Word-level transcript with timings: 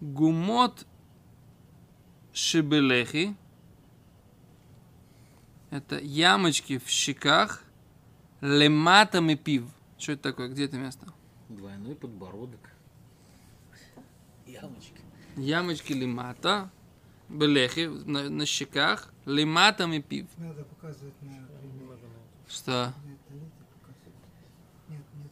Гумот 0.00 0.86
Шибелехи 2.32 3.34
это 5.76 5.98
ямочки 5.98 6.78
в 6.78 6.88
щеках, 6.88 7.62
лематами 8.40 9.34
пив. 9.34 9.64
Что 9.98 10.12
это 10.12 10.22
такое? 10.22 10.48
Где 10.48 10.64
это 10.64 10.76
место? 10.76 11.06
Двойной 11.48 11.94
подбородок. 11.94 12.60
Ямочки. 14.46 15.00
Ямочки 15.36 15.92
лимата, 15.92 16.70
белехи 17.28 17.86
на, 17.86 18.28
на 18.30 18.46
щеках, 18.46 19.12
лиматами 19.24 20.00
пив. 20.00 20.26
Надо 20.38 20.64
показывать 20.64 21.14
на 21.22 21.46
Что? 22.48 22.92
Нет. 23.04 23.18
Нет, 24.88 25.00
нет, 25.14 25.30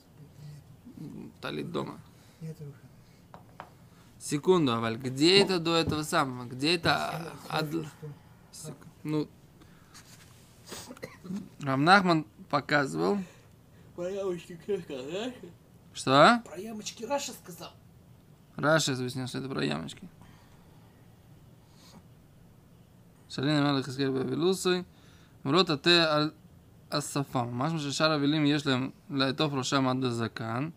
нет. 0.99 1.33
Талит 1.41 1.73
дома. 1.73 2.01
Нет 2.41 2.59
выхода. 2.59 2.85
Секунду, 4.19 4.73
Аваль, 4.73 4.97
где 4.97 5.43
это 5.43 5.59
до 5.59 5.77
этого 5.77 6.03
самого? 6.03 6.47
Где 6.47 6.77
это? 6.77 7.35
Ад... 7.51 7.67
Ну, 9.03 9.29
Рамнахман 11.62 12.26
показывал. 12.50 13.18
Про 13.96 14.10
ямочки 14.10 14.58
кто 14.64 14.78
сказал? 14.80 15.34
Что? 15.94 16.42
Про 16.46 16.58
ямочки 16.58 17.04
Раша 17.04 17.34
сказал. 17.34 17.72
Раша 18.56 18.94
объяснил, 18.94 19.28
что 19.28 19.40
это 19.40 19.50
про 19.50 19.64
ямочки. 19.64 20.08
Шалина 23.30 23.62
Мелах 23.62 23.88
Искер 23.88 24.12
Бавилусой. 24.12 24.86
מרות 25.46 25.70
התה 25.70 26.16
על 26.16 26.32
השפם. 26.92 27.48
משמע 27.52 27.80
ששאר 27.80 28.12
המילים 28.12 28.46
יש 28.46 28.68
להם 28.68 28.90
לעטוף 29.10 29.54
ראשם 29.54 29.88
עד 29.88 30.04
הזקן, 30.04 30.70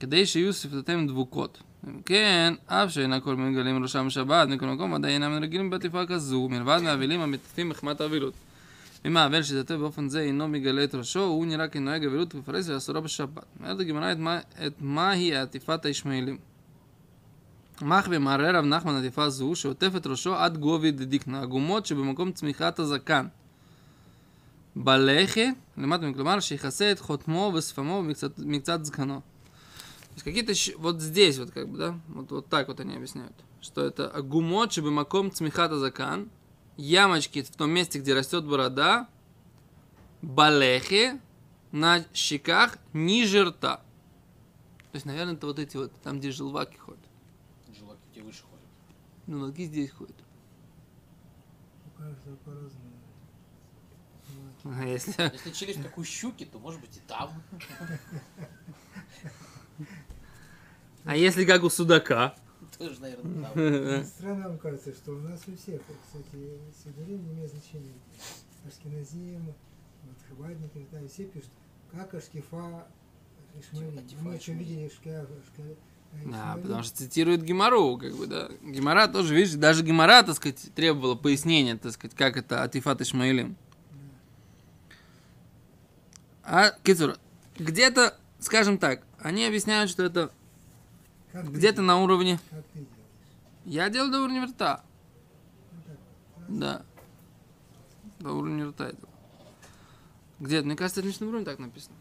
כדי 0.00 0.26
שיהיו 0.26 0.52
שפתותיהם 0.52 1.06
דבוקות. 1.06 1.62
אם 1.88 2.02
כן, 2.02 2.54
אף 2.66 2.90
שאין 2.90 3.12
הכל 3.12 3.36
מגלים 3.36 3.82
ראשם 3.82 4.10
שבת 4.10 4.48
מכל 4.48 4.66
מקום, 4.66 4.94
עדיין 4.94 5.22
אינם 5.22 5.42
רגילים 5.42 5.70
בעטיפה 5.70 6.06
כזו, 6.06 6.48
מלבד 6.48 6.80
מהאבלים 6.82 7.20
המטיפים 7.20 7.68
מחמת 7.68 8.00
האבילות. 8.00 8.34
אם 9.04 9.16
האבל 9.16 9.42
שתתה 9.42 9.76
באופן 9.76 10.08
זה 10.08 10.20
אינו 10.20 10.48
מגלה 10.48 10.84
את 10.84 10.94
ראשו, 10.94 11.24
הוא 11.24 11.46
נראה 11.46 11.68
כנוהג 11.68 12.04
אבילות 12.04 12.34
ופרס 12.34 12.68
ואסורה 12.68 13.00
בשבת. 13.00 13.44
אומרת 13.60 13.80
הגמרא 13.80 14.12
את, 14.12 14.18
מה, 14.18 14.38
את 14.66 14.72
מהי 14.80 15.36
עטיפת 15.36 15.84
הישמעאלים. 15.84 16.38
מחווה 17.82 18.18
מערער 18.18 18.56
רב 18.56 18.64
נחמן 18.64 18.94
עטיפה 18.94 19.30
זו, 19.30 19.54
שעוטף 19.54 19.92
את 19.96 20.06
ראשו 20.06 20.34
עד 20.34 20.58
גובי 20.58 20.90
דדיקנה, 20.90 21.42
הגומות 21.42 21.86
שבמקום 21.86 22.32
צמיחת 22.32 22.78
הזקן. 22.78 23.26
בלחי, 24.76 25.50
למטה, 25.76 26.06
כלומר, 26.14 26.40
שיכסה 26.40 26.92
את 26.92 27.00
חותמו 27.00 27.52
ושפמו 27.54 27.92
ומקצת 27.92 28.38
מקצת 28.38 28.84
זקנו. 28.84 29.22
То 30.12 30.16
есть 30.16 30.24
какие-то 30.24 30.54
щ- 30.54 30.76
вот 30.76 31.00
здесь 31.00 31.38
вот 31.38 31.50
как 31.52 31.68
бы, 31.68 31.78
да, 31.78 31.98
вот, 32.08 32.30
вот 32.30 32.46
так 32.48 32.68
вот 32.68 32.80
они 32.80 32.94
объясняют, 32.94 33.32
что 33.62 33.82
это 33.82 34.12
гумот, 34.22 34.72
чтобы 34.72 34.90
маком 34.90 35.32
цмихата 35.32 35.78
закан, 35.78 36.28
ямочки 36.77 37.41
в 37.41 37.49
том 37.51 37.71
месте, 37.71 37.99
где 37.99 38.13
растет 38.13 38.45
борода, 38.45 39.09
балехи 40.21 41.19
на 41.71 42.05
щеках 42.13 42.77
ниже 42.93 43.43
рта. 43.45 43.77
То 44.91 44.95
есть, 44.95 45.05
наверное, 45.05 45.33
это 45.33 45.47
вот 45.47 45.59
эти 45.59 45.77
вот, 45.77 45.93
там, 46.01 46.19
где 46.19 46.31
желваки 46.31 46.77
ходят. 46.77 47.03
Желаки 47.77 48.01
тебе 48.13 48.23
выше 48.23 48.43
ходят. 48.43 48.65
Ну, 49.27 49.39
ноги 49.39 49.65
здесь 49.65 49.91
ходят. 49.91 50.15
У 51.85 51.89
каждого 51.99 52.35
по-разному. 52.37 52.93
А 54.63 54.85
если... 54.85 55.13
Если 55.33 55.51
челюсть 55.51 55.83
как 55.83 55.97
у 55.97 56.03
щуки, 56.03 56.45
то 56.45 56.59
может 56.59 56.81
быть 56.81 56.97
и 56.97 56.99
там. 57.01 57.31
А 61.03 61.15
если 61.15 61.45
как 61.45 61.63
у 61.63 61.69
судака? 61.69 62.35
Тоже, 62.77 63.01
наверное, 63.01 63.49
там. 63.49 64.05
Странно 64.05 64.49
вам 64.49 64.57
кажется, 64.59 64.93
что 64.93 65.11
у 65.13 65.19
нас 65.19 65.41
у 65.47 65.55
всех, 65.55 65.81
кстати, 66.05 66.59
сидорим 66.83 67.25
не 67.25 67.33
имеет 67.33 67.51
значения. 67.51 67.93
Ашкеназим, 68.67 69.45
вот 70.03 70.15
хабадники, 70.29 70.85
да, 70.91 71.01
и 71.01 71.07
все 71.07 71.25
пишут, 71.25 71.49
как 71.91 72.13
Ашкифа 72.13 72.87
Ишмаилим. 73.59 73.97
Атифа 73.99 74.21
Мы 74.23 74.37
Ишмаилим. 74.37 74.63
видели 74.63 74.85
Ашка, 74.87 75.27
Да, 76.25 76.59
потому 76.61 76.83
что 76.83 76.97
цитирует 76.97 77.43
Гимару, 77.43 77.97
как 77.97 78.13
бы, 78.15 78.27
да. 78.27 78.49
Гимара 78.61 79.07
тоже, 79.07 79.33
видишь, 79.35 79.53
даже 79.53 79.83
Гимара, 79.83 80.21
так 80.23 80.35
сказать, 80.35 80.69
требовала 80.75 81.15
пояснения, 81.15 81.77
так 81.77 81.93
сказать, 81.93 82.15
как 82.15 82.37
это 82.37 82.61
Атифат 82.63 83.01
Ишмаилим. 83.01 83.55
А, 86.43 86.71
Кицур, 86.83 87.17
где-то, 87.57 88.17
скажем 88.39 88.77
так, 88.77 89.03
они 89.19 89.45
объясняют, 89.45 89.89
что 89.89 90.03
это 90.03 90.31
где-то 91.33 91.59
делаешь? 91.59 91.77
на 91.77 91.97
уровне... 92.01 92.39
Как 92.49 92.63
ты 92.73 92.79
делаешь? 92.79 92.91
Я 93.65 93.89
делал 93.89 94.11
до 94.11 94.21
уровня 94.21 94.45
рта. 94.45 94.83
Да. 96.47 96.83
До 98.19 98.33
уровня 98.33 98.69
рта 98.69 98.89
это. 98.89 99.07
Где-то, 100.39 100.65
мне 100.65 100.75
кажется, 100.75 101.01
это 101.01 101.09
в 101.09 101.11
Мишнабруне 101.11 101.45
так 101.45 101.59
написано. 101.59 101.95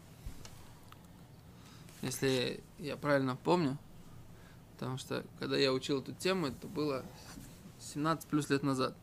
Если 2.03 2.61
я 2.79 2.97
правильно 2.97 3.37
помню. 3.37 3.79
Потому 4.75 4.99
что, 4.99 5.25
когда 5.39 5.57
я 5.57 5.73
учил 5.73 6.01
эту 6.01 6.13
тему, 6.13 6.49
это 6.49 6.67
было 6.67 7.03
17 7.81 8.29
плюс 8.29 8.51
лет 8.51 8.63
назад. 8.63 8.95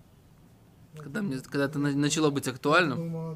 Когда, 0.96 1.24
мне, 1.24 1.40
когда 1.40 1.66
это 1.66 1.80
на- 1.80 1.92
начало 1.92 2.30
быть 2.30 2.48
актуальным. 2.48 3.36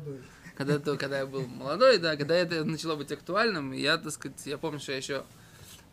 Когда, 0.56 0.76
это, 0.76 0.97
когда 0.97 1.20
я 1.20 1.26
был 1.26 1.46
молодой, 1.47 1.97
да, 1.97 2.16
когда 2.16 2.36
это 2.36 2.64
начало 2.64 2.96
быть 2.96 3.12
актуальным, 3.12 3.72
я, 3.72 3.97
так 3.97 4.12
сказать, 4.12 4.46
я 4.46 4.58
помню, 4.58 4.79
что 4.79 4.91
я 4.91 4.97
еще 4.97 5.23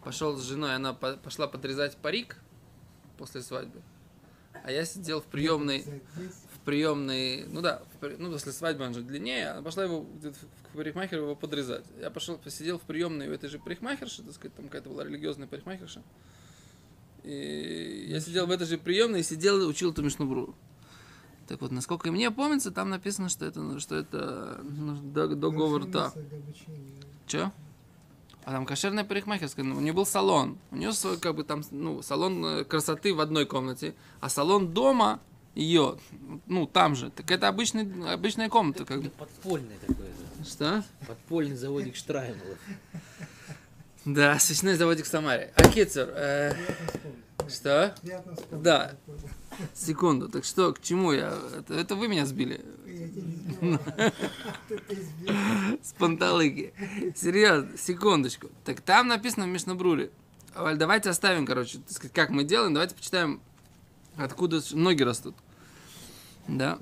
пошел 0.05 0.37
с 0.37 0.43
женой, 0.45 0.75
она 0.75 0.93
по- 0.95 1.17
пошла 1.17 1.47
подрезать 1.47 1.97
парик 1.97 2.37
после 3.19 3.43
свадьбы. 3.43 3.81
А 4.65 4.71
я 4.71 4.85
сидел 4.85 5.21
в 5.21 5.25
приемной, 5.25 5.85
в 6.55 6.61
приемной, 6.65 7.45
ну 7.49 7.61
да, 7.61 7.83
в 8.01 8.19
ну 8.19 8.31
после 8.31 8.53
свадьбы 8.53 8.85
он 8.85 8.95
же 8.95 9.03
длиннее, 9.03 9.51
она 9.51 9.62
пошла 9.62 9.85
его 9.85 10.03
к 10.03 10.77
парикмахеру 10.77 11.23
его 11.23 11.35
подрезать. 11.37 11.85
Я 12.01 12.11
пошел, 12.11 12.39
посидел 12.39 12.79
в 12.79 12.83
приемной 12.83 13.29
у 13.29 13.33
этой 13.33 13.51
же 13.51 13.59
парикмахерши, 13.59 14.23
так 14.23 14.35
сказать, 14.35 14.55
там 14.55 14.67
какая-то 14.67 14.89
была 14.91 15.05
религиозная 15.05 15.47
парикмахерша. 15.49 16.03
И 17.25 18.06
я 18.09 18.21
сидел 18.21 18.47
в 18.47 18.51
этой 18.51 18.67
же 18.67 18.79
приемной 18.79 19.21
и 19.21 19.23
сидел 19.23 19.61
и 19.61 19.65
учил 19.65 19.93
эту 19.93 20.03
Мишнубру. 20.03 20.55
Так 21.47 21.61
вот, 21.61 21.71
насколько 21.73 22.11
мне 22.11 22.31
помнится, 22.31 22.71
там 22.71 22.89
написано, 22.89 23.29
что 23.29 23.45
это, 23.45 23.79
что 23.81 23.97
это 23.97 24.61
ну, 24.62 24.97
до- 24.97 25.35
договор 25.35 25.83
рта. 25.83 26.11
смысл 26.11 26.29
для 26.29 26.39
обучения. 26.39 27.03
Че? 27.27 27.53
А 28.44 28.52
там 28.52 28.67
кошерная 28.67 29.05
парикмахерская, 29.05 29.64
ну, 29.64 29.76
у 29.76 29.81
нее 29.81 29.94
был 29.94 30.05
салон. 30.05 30.58
У 30.70 30.76
нее 30.76 30.93
свой, 30.93 31.19
как 31.19 31.35
бы 31.35 31.44
там, 31.44 31.62
ну, 31.70 32.02
салон 32.02 32.44
э, 32.44 32.64
красоты 32.64 33.14
в 33.14 33.20
одной 33.20 33.46
комнате, 33.46 33.94
а 34.20 34.29
салон 34.29 34.75
дома 34.75 35.20
ее, 35.55 35.96
ну, 36.46 36.67
там 36.67 36.94
же. 36.94 37.11
Так 37.11 37.31
это 37.31 37.49
обычный, 37.49 38.12
обычная 38.12 38.50
комната, 38.50 38.85
как 38.85 39.00
бы. 39.00 39.06
Это 39.06 39.17
подпольный 39.17 39.76
такой, 39.81 40.06
да. 40.38 40.44
Что? 40.44 40.85
подпольный 41.06 41.56
заводик 41.56 41.96
Штраймелов. 41.96 42.58
Да, 44.05 44.38
свечной 44.38 44.75
заводик 44.75 45.06
в 45.06 45.08
Самаре. 45.08 45.52
Акицур, 45.56 46.08
э, 46.08 46.52
Приятно 46.52 47.49
вспомнить. 47.49 47.55
что? 47.55 47.94
Да. 48.52 48.93
Секунду, 49.73 50.29
так 50.29 50.44
что, 50.44 50.75
к 50.75 50.82
чему 50.82 51.12
я? 51.12 51.38
Это, 51.58 51.75
это 51.75 51.96
вы 51.96 52.08
меня 52.08 52.26
сбили 52.26 52.61
Я 52.87 53.08
тебя 53.08 53.23
не 53.23 53.37
с 55.83 55.93
панталыки. 55.99 56.73
Серьезно, 57.17 57.77
секундочку. 57.77 58.49
Так 58.65 58.81
там 58.81 59.09
написано 59.09 59.47
в 59.47 59.49
Мишнабруре. 59.49 60.11
Валь, 60.55 60.77
давайте 60.77 61.11
оставим, 61.11 61.47
короче, 61.47 61.81
как 62.12 62.31
мы 62.31 62.45
делаем, 62.45 62.75
давайте 62.75 62.95
почитаем, 62.95 63.41
откуда 64.17 64.61
ноги 64.73 65.03
растут. 65.03 65.35
Да. 66.47 66.79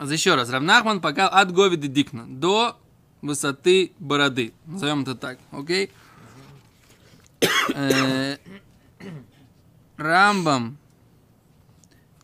Еще 0.00 0.34
раз. 0.34 0.50
Равнахман 0.50 1.00
пока 1.00 1.28
от 1.28 1.52
Говиды 1.52 1.88
Дикна 1.88 2.24
до 2.26 2.76
высоты 3.20 3.92
бороды. 3.98 4.52
Назовем 4.66 5.02
это 5.02 5.14
так, 5.16 5.38
окей? 5.50 5.90
Э, 7.74 8.36
Рамбам. 9.96 10.78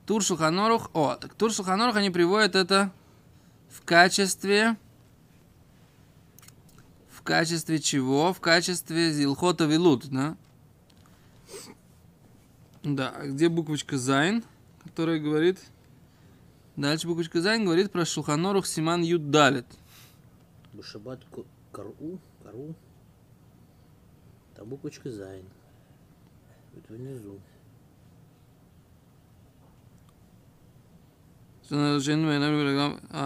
Тур 0.06 0.23
Шуханорух. 0.23 0.91
О, 0.93 1.17
так 1.17 1.35
Тур 1.35 1.53
Шуханорух 1.53 1.97
они 1.97 2.11
приводят 2.11 2.55
это 2.55 2.93
в 3.71 3.83
качестве... 3.85 4.77
В 7.09 7.23
качестве 7.23 7.79
чего? 7.79 8.33
В 8.35 8.41
качестве 8.41 9.11
Зилхота 9.12 9.65
Вилут, 9.65 10.06
да? 10.09 10.37
Да, 12.83 13.15
а 13.17 13.27
где 13.27 13.49
буквочка 13.49 13.97
Зайн, 13.97 14.45
которая 14.83 15.19
говорит... 15.19 15.59
Дальше 16.77 17.06
буквочка 17.06 17.41
Зайн 17.41 17.65
говорит 17.65 17.93
про 17.93 18.05
Шуханорух 18.05 18.67
Симан 18.67 19.03
Юд 19.03 19.31
Далит. 19.31 19.67
Башабат 20.73 21.25
ко- 21.31 21.45
Кару, 21.73 21.95
Кару. 22.43 22.75
Там 24.56 24.69
буквочка 24.69 25.11
Зайн. 25.11 25.45
Это 26.77 26.93
внизу. 26.93 27.39
אה, 31.71 32.00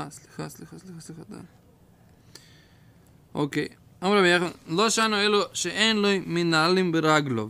סליחה, 0.10 0.50
סליחה, 0.50 0.78
סליחה, 0.80 1.02
סליחה, 1.02 1.22
די. 1.30 1.36
אוקיי. 3.36 3.68
אמר 4.04 4.18
רבי 4.18 4.28
יחד, 4.28 4.46
לא 4.68 4.90
שנו 4.90 5.16
אלו 5.18 5.42
שאין 5.54 5.98
לו 5.98 6.10
מנהלים 6.26 6.92
ברגלו. 6.92 7.50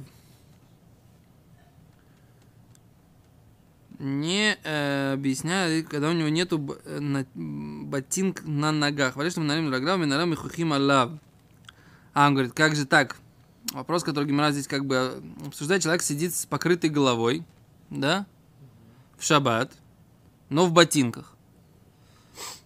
Не 3.99 4.57
э, 4.63 5.13
объясняет, 5.13 5.87
когда 5.87 6.09
у 6.09 6.13
него 6.13 6.27
нету 6.27 6.57
б- 6.57 6.77
э, 6.83 6.99
на- 6.99 7.25
м, 7.35 7.85
ботинок 7.85 8.43
на 8.43 8.71
ногах. 8.73 9.15
Вали, 9.15 9.29
что 9.29 9.39
мы 9.39 9.45
налим 9.47 9.71
рагла, 9.71 9.95
мы 9.95 10.05
налим 10.05 10.35
хухим 10.35 10.73
алав. 10.73 11.11
А 12.13 12.27
он 12.27 12.33
говорит, 12.33 12.51
как 12.53 12.75
же 12.75 12.85
так? 12.85 13.15
Вопрос, 13.71 14.03
который 14.03 14.25
Гимара 14.25 14.51
здесь 14.51 14.67
как 14.67 14.85
бы 14.85 14.95
э, 14.95 15.21
обсуждает. 15.47 15.83
Человек 15.83 16.01
сидит 16.01 16.35
с 16.35 16.45
покрытой 16.45 16.89
головой, 16.89 17.45
да, 17.89 18.25
в 19.17 19.23
шаббат, 19.23 19.71
но 20.48 20.66
в 20.66 20.72
ботинках. 20.72 21.34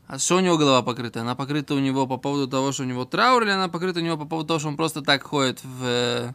А 0.06 0.18
что 0.18 0.36
у 0.36 0.40
него 0.40 0.58
голова 0.58 0.82
покрыта? 0.82 1.22
Она 1.22 1.34
покрыта 1.34 1.74
у 1.74 1.78
него 1.78 2.06
по 2.06 2.18
поводу 2.18 2.46
того, 2.46 2.72
что 2.72 2.82
у 2.82 2.86
него 2.86 3.04
траур, 3.04 3.42
или 3.44 3.50
она 3.50 3.68
покрыта 3.68 4.00
у 4.00 4.02
него 4.02 4.18
по 4.18 4.26
поводу 4.26 4.48
того, 4.48 4.58
что 4.60 4.68
он 4.68 4.76
просто 4.76 5.00
так 5.00 5.22
ходит 5.22 5.64
в... 5.64 5.84
э, 5.84 6.32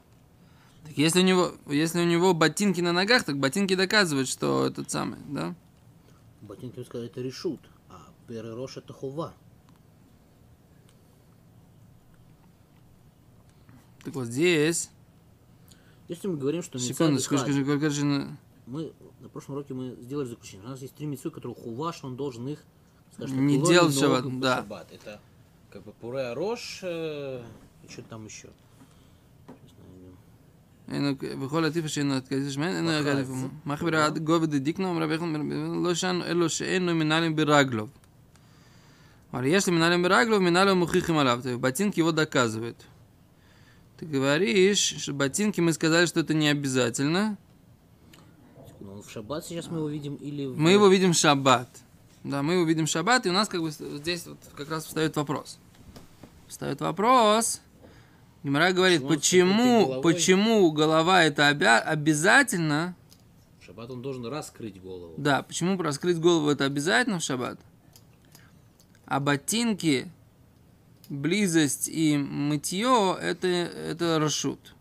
Так 0.88 0.98
если 0.98 1.20
у 1.20 1.24
него, 1.24 1.52
если 1.68 2.02
у 2.02 2.06
него 2.06 2.34
ботинки 2.34 2.82
на 2.82 2.92
ногах, 2.92 3.24
так 3.24 3.38
ботинки 3.38 3.76
доказывают, 3.76 4.30
что 4.30 4.66
этот 4.66 4.90
самый, 4.90 5.20
да? 5.28 5.54
Ботинки 6.42 6.84
сказали, 6.84 7.10
это 7.10 7.22
решут, 7.22 7.60
а 7.90 8.08
перерош 8.28 8.78
это 8.78 8.94
хова. 8.94 9.34
Так 14.04 14.16
вот 14.16 14.28
здесь... 14.28 14.90
Если 16.08 16.28
мы 16.28 16.38
говорим, 16.38 16.64
что 16.64 16.80
Секундочку, 16.80 17.34
Мицад 17.34 17.48
скажи, 17.48 18.38
Эхад, 18.67 18.67
скажи, 18.67 18.67
скажи, 18.67 18.67
на- 18.67 18.73
мы 18.73 18.93
на 19.21 19.29
прошлом 19.29 19.55
уроке 19.57 19.75
мы 19.75 19.97
сделали 20.01 20.27
заключение. 20.27 20.67
У 20.67 20.71
нас 20.71 20.81
есть 20.81 20.95
три 20.95 21.07
митцвы, 21.07 21.31
которые 21.31 21.55
хува, 21.55 21.93
что 21.93 22.07
он 22.07 22.17
должен 22.17 22.49
их 22.49 22.65
скажем 23.15 23.47
Не 23.47 23.59
так, 23.59 23.69
делать 23.69 23.95
в 23.95 23.99
ловить 23.99 24.01
шаббат, 24.01 24.25
ногу 24.25 24.37
в 24.37 24.41
да. 24.41 24.57
шаббат. 24.57 24.93
Это 24.93 25.21
как 25.71 25.85
бы 25.85 25.93
пуре 25.93 26.33
рош 26.33 26.81
э, 26.83 27.43
и 27.85 27.93
что 27.93 28.03
там 28.03 28.27
еще. 28.27 28.49
Сейчас 29.47 29.77
найдем. 29.79 30.17
אין 30.89 31.41
בכל 31.41 31.65
עטיפה 31.65 31.89
שאינו 31.89 32.17
התקדיש 32.17 32.55
שמן, 32.55 32.67
אינו 32.69 32.91
אחת. 32.91 33.01
יגד 33.01 33.17
לפעמים. 33.17 33.49
מה 33.65 33.77
חברה 33.77 34.11
גובה 34.11 34.47
דדיקנו, 34.47 34.91
אמרה 34.91 35.07
ביחד, 35.07 35.27
לא 35.85 35.95
שאנו 35.95 36.25
אלו 36.25 36.51
שאינו 36.51 36.95
מנהלים 36.95 37.37
ברגלו. 37.37 37.87
אבל 39.35 39.45
если 39.45 39.71
מנהלים 39.71 40.03
ברגלו, 40.03 40.41
מנהלים 40.41 40.77
מוכיחים 40.77 41.19
עליו. 41.19 41.41
То 41.43 41.49
есть 41.49 41.61
ботинки 41.61 42.01
его 42.01 42.13
доказывают. 42.13 42.77
Ты 43.99 44.07
говоришь, 44.07 44.95
что 44.99 45.13
ботинки 45.15 45.61
мы 45.61 45.73
сказали, 45.73 46.07
что 46.07 46.21
это 46.21 46.35
не 46.35 46.49
обязательно. 46.49 47.39
ну, 48.88 48.94
он 48.94 49.02
в 49.02 49.12
шаббат 49.12 49.46
сейчас 49.46 49.68
мы 49.68 49.80
его 49.80 49.90
видим 49.90 50.16
или 50.16 50.46
в... 50.46 50.58
Мы 50.58 50.72
его 50.72 50.88
видим 50.88 51.12
в 51.12 51.18
шаббат. 51.18 51.68
Да, 52.24 52.42
мы 52.42 52.54
его 52.54 52.64
видим 52.64 52.86
в 52.86 52.90
шаббат, 52.90 53.26
и 53.26 53.30
у 53.30 53.34
нас 53.34 53.50
как 53.50 53.62
бы 53.62 53.70
здесь 53.70 54.26
вот 54.26 54.38
как 54.56 54.70
раз 54.70 54.86
встает 54.86 55.14
вопрос. 55.18 55.60
Встает 56.48 56.80
вопрос. 56.80 57.60
Гимара 58.44 58.72
говорит, 58.72 59.06
Почему 59.06 60.00
почему, 60.02 60.02
почему 60.02 60.72
голова 60.72 61.22
это 61.26 61.52
обя- 61.52 61.80
обязательно, 61.82 62.96
В 63.60 63.66
шаббат 63.66 63.92
он 63.92 64.02
должен 64.02 64.26
раскрыть 64.26 64.82
голову. 64.82 65.16
Да, 65.18 65.44
почему 65.44 65.78
раскрыть 65.82 66.18
голову 66.22 66.50
это 66.50 66.64
обязательно 66.64 67.20
в 67.20 67.24
шаббат? 67.24 67.60
А 69.06 69.20
ботинки, 69.20 70.10
близость 71.10 71.90
и 71.90 72.16
мытье 72.16 73.18
это, 73.20 73.48
это 73.48 74.18
рашут. 74.18 74.76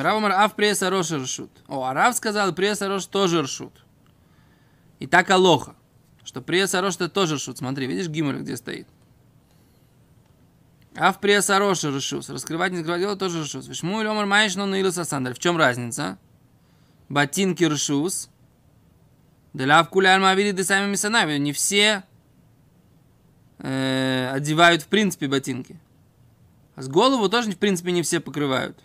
Рав 0.00 0.16
Амар, 0.16 0.32
а 0.32 0.48
в 0.48 0.54
пресса 0.54 0.90
роша 0.90 1.18
рашут. 1.18 1.50
О, 1.68 1.84
а 1.84 1.94
Рав 1.94 2.16
сказал, 2.16 2.52
пресса 2.52 2.88
рош 2.88 3.06
тоже 3.06 3.42
рашут. 3.42 3.84
И 4.98 5.06
так 5.06 5.30
алоха, 5.30 5.74
что 6.24 6.40
пресса 6.40 6.80
рош 6.80 6.94
это 6.96 7.08
тоже 7.08 7.34
рашут. 7.34 7.58
Смотри, 7.58 7.86
видишь 7.86 8.08
гиммер, 8.08 8.40
где 8.40 8.56
стоит? 8.56 8.86
А 10.94 11.12
в 11.12 11.20
пресса 11.20 11.58
роша 11.58 11.90
рашут. 11.90 12.28
Раскрывать, 12.28 12.72
не 12.72 12.78
закрывать 12.78 13.00
дело 13.00 13.16
тоже 13.16 13.40
рашут. 13.40 13.66
Вишму 13.66 14.00
или 14.00 14.08
омар 14.08 14.26
маиш, 14.26 14.54
но 14.56 14.66
наилус. 14.66 14.96
В 14.96 15.38
чем 15.38 15.56
разница? 15.56 16.18
Ботинки 17.08 17.64
рашус. 17.64 18.30
Деляв 19.52 19.88
куляр 19.88 20.20
мавири 20.20 20.52
де 20.52 20.64
сами 20.64 20.90
мисанави. 20.90 21.38
Не 21.38 21.52
все 21.52 22.04
э, 23.58 24.30
одевают 24.32 24.82
в 24.82 24.86
принципе 24.86 25.28
ботинки. 25.28 25.80
А 26.74 26.82
с 26.82 26.88
голову 26.88 27.28
тоже 27.28 27.50
в 27.50 27.58
принципе 27.58 27.92
не 27.92 28.02
все 28.02 28.20
покрывают. 28.20 28.78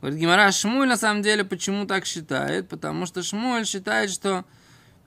Говорит 0.00 0.18
Гимара, 0.18 0.50
Шмуль 0.50 0.88
на 0.88 0.96
самом 0.96 1.22
деле 1.22 1.44
почему 1.44 1.86
так 1.86 2.06
считает? 2.06 2.68
Потому 2.68 3.04
что 3.06 3.22
Шмуль 3.22 3.66
считает, 3.66 4.10
что 4.10 4.44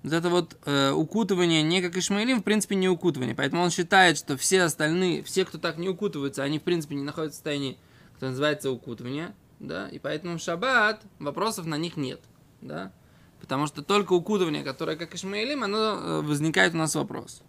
вот 0.04 0.14
это 0.14 0.30
вот 0.30 0.58
э, 0.66 0.92
укутывание 0.92 1.64
не 1.64 1.82
как 1.82 1.98
Ишмаилим, 1.98 2.42
в 2.42 2.44
принципе, 2.44 2.76
не 2.76 2.90
укутывание. 2.90 3.34
Поэтому 3.34 3.64
он 3.64 3.72
считает, 3.72 4.18
что 4.18 4.38
все 4.38 4.62
остальные, 4.64 5.24
все, 5.24 5.46
кто 5.46 5.58
так 5.58 5.78
не 5.78 5.90
укутываются, 5.90 6.44
они, 6.44 6.60
в 6.60 6.64
принципе, 6.64 6.96
не 6.96 7.04
находятся 7.04 7.36
в 7.36 7.38
состоянии, 7.38 7.78
что 8.18 8.28
называется, 8.28 8.70
укутывание. 8.70 9.34
Да? 9.60 9.88
И 9.88 9.98
поэтому 9.98 10.38
в 10.38 10.42
шаббат 10.42 11.02
вопросов 11.20 11.66
на 11.66 11.76
них 11.76 11.98
нет. 11.98 12.20
Да? 12.62 12.92
Потому 13.40 13.66
что 13.66 13.82
только 13.82 14.14
укутывание, 14.14 14.64
которое 14.64 14.98
как 14.98 15.16
Ишмаилим, 15.16 15.64
оно 15.64 15.78
э, 15.78 16.22
возникает 16.22 16.74
у 16.74 16.78
нас 16.78 16.94
вопрос. 16.96 17.42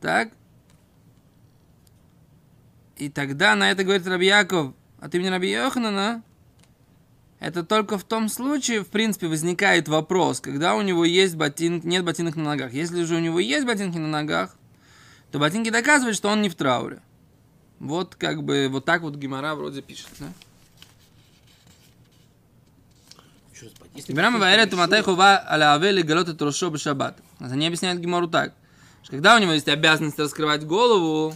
Так? 0.00 0.32
И 3.00 3.08
тогда 3.08 3.54
на 3.54 3.70
это 3.70 3.82
говорит 3.82 4.06
Раби 4.06 4.26
Яков, 4.26 4.74
от 5.00 5.14
имени 5.14 5.28
Раби 5.28 5.50
Йоханана, 5.50 6.22
это 7.38 7.64
только 7.64 7.96
в 7.96 8.04
том 8.04 8.28
случае, 8.28 8.84
в 8.84 8.88
принципе, 8.88 9.26
возникает 9.26 9.88
вопрос, 9.88 10.40
когда 10.40 10.74
у 10.74 10.82
него 10.82 11.06
есть 11.06 11.34
ботинки, 11.34 11.86
нет 11.86 12.04
ботинок 12.04 12.36
на 12.36 12.44
ногах. 12.44 12.74
Если 12.74 13.04
же 13.04 13.16
у 13.16 13.18
него 13.18 13.40
есть 13.40 13.66
ботинки 13.66 13.96
на 13.96 14.06
ногах, 14.06 14.54
то 15.32 15.38
ботинки 15.38 15.70
доказывают, 15.70 16.14
что 16.14 16.28
он 16.28 16.42
не 16.42 16.50
в 16.50 16.54
трауре. 16.54 17.00
Вот 17.78 18.16
как 18.16 18.42
бы 18.42 18.68
вот 18.70 18.84
так 18.84 19.00
вот 19.00 19.16
Гимара 19.16 19.54
вроде 19.54 19.80
пишет. 19.80 20.08
Да? 20.18 20.26
Говорит, 24.08 24.10
решут, 24.10 24.74
Матай 24.74 25.02
хува 25.02 25.42
аля 25.50 25.72
авели 25.72 26.02
галот 26.02 26.28
это 26.28 26.44
рошо 26.44 26.68
бешаббат. 26.68 27.18
Они 27.38 27.66
объясняют 27.66 27.98
Гимару 27.98 28.28
так, 28.28 28.52
что 29.02 29.12
когда 29.12 29.36
у 29.36 29.38
него 29.38 29.52
есть 29.52 29.68
обязанность 29.68 30.18
раскрывать 30.18 30.66
голову, 30.66 31.34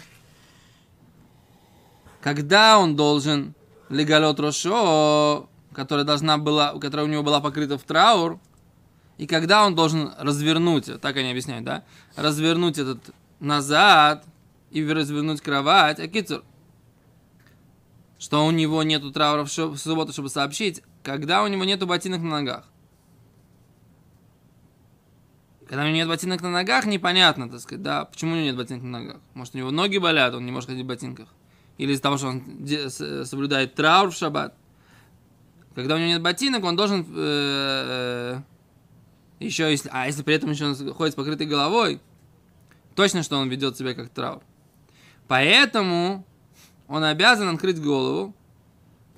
когда 2.25 2.79
он 2.79 2.97
должен 2.97 3.55
легалот 3.91 4.41
рошо, 4.41 5.47
которая 5.75 6.07
должна 6.07 6.39
была, 6.39 6.73
которая 6.79 7.05
у 7.05 7.09
него 7.11 7.23
была 7.23 7.43
покрыта 7.43 7.77
в 7.77 7.83
траур, 7.83 8.41
и 9.19 9.27
когда 9.27 9.67
он 9.67 9.75
должен 9.75 10.11
развернуть, 10.19 10.87
так 11.03 11.19
они 11.19 11.29
объясняют, 11.29 11.67
да, 11.67 11.85
развернуть 12.17 12.79
этот 12.79 13.11
назад 13.41 14.25
и 14.71 14.83
развернуть 14.91 15.43
кровать, 15.43 16.01
а 16.01 16.09
кицур, 16.09 16.45
что 18.19 18.47
у 18.47 18.51
него 18.51 18.83
нету 18.85 19.13
траура 19.13 19.45
в, 19.45 19.55
в 19.55 19.77
субботу, 19.77 20.13
чтобы 20.13 20.31
сообщить, 20.31 20.83
когда 21.03 21.43
у 21.43 21.47
него 21.49 21.65
нету 21.65 21.87
ботинок 21.87 22.23
на 22.23 22.31
ногах. 22.31 22.65
Когда 25.69 25.83
у 25.83 25.87
него 25.89 25.97
нет 25.97 26.09
ботинок 26.09 26.41
на 26.41 26.51
ногах, 26.51 26.87
непонятно, 26.87 27.51
так 27.51 27.61
сказать, 27.61 27.83
да, 27.83 28.07
почему 28.07 28.33
у 28.33 28.37
него 28.37 28.47
нет 28.47 28.57
ботинок 28.57 28.83
на 28.83 28.99
ногах. 28.99 29.21
Может, 29.35 29.55
у 29.57 29.59
него 29.59 29.71
ноги 29.71 29.99
болят, 29.99 30.33
он 30.33 30.47
не 30.47 30.53
может 30.53 30.71
ходить 30.71 30.85
в 30.85 30.89
ботинках. 30.89 31.29
Или 31.79 31.93
из-за 31.93 32.03
того, 32.03 32.17
что 32.19 32.29
он 32.29 32.45
соблюдает 33.25 33.75
траур 33.75 34.11
в 34.11 34.15
шаббат. 34.15 34.55
Когда 35.75 35.97
у 35.97 35.99
него 35.99 36.09
нет 36.09 36.23
ботинок, 36.23 36.63
он 36.63 36.77
должен 36.77 37.05
э, 37.17 38.41
еще, 39.41 39.71
если, 39.71 39.91
а 39.93 40.07
если 40.07 40.23
при 40.23 40.35
этом 40.37 40.51
еще 40.51 40.67
он 40.67 40.93
ходит 40.93 41.15
с 41.15 41.17
покрытой 41.17 41.47
головой, 41.47 42.01
точно, 42.95 43.25
что 43.25 43.39
он 43.39 43.49
ведет 43.49 43.77
себя 43.77 43.95
как 43.95 44.09
траур. 44.11 44.41
Поэтому 45.27 46.25
он 46.87 47.03
обязан 47.03 47.49
открыть 47.49 47.83
голову 47.83 48.35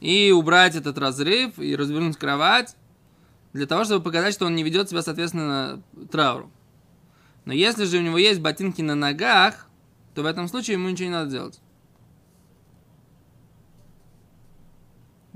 и 0.01 0.31
убрать 0.31 0.77
этот 0.77 0.97
разрыв 0.99 1.59
и 1.59 1.77
развернуть 1.77 2.17
кровать 2.17 2.75
для 3.53 3.67
того, 3.67 3.85
чтобы 3.85 4.03
показать, 4.03 4.33
что 4.33 4.47
он 4.47 4.55
не 4.55 4.63
ведет 4.63 4.89
себя, 4.89 5.03
соответственно, 5.03 5.83
трауру. 6.11 6.51
Но 7.45 7.53
если 7.53 7.85
же 7.85 7.99
у 7.99 8.03
него 8.03 8.19
есть 8.19 8.41
ботинки 8.41 8.83
на 8.83 8.95
ногах, 8.95 9.69
то 10.15 10.23
в 10.23 10.27
этом 10.27 10.49
случае 10.49 10.75
ему 10.75 10.89
ничего 10.89 11.09
не 11.09 11.15
надо 11.15 11.31
делать. 11.31 11.61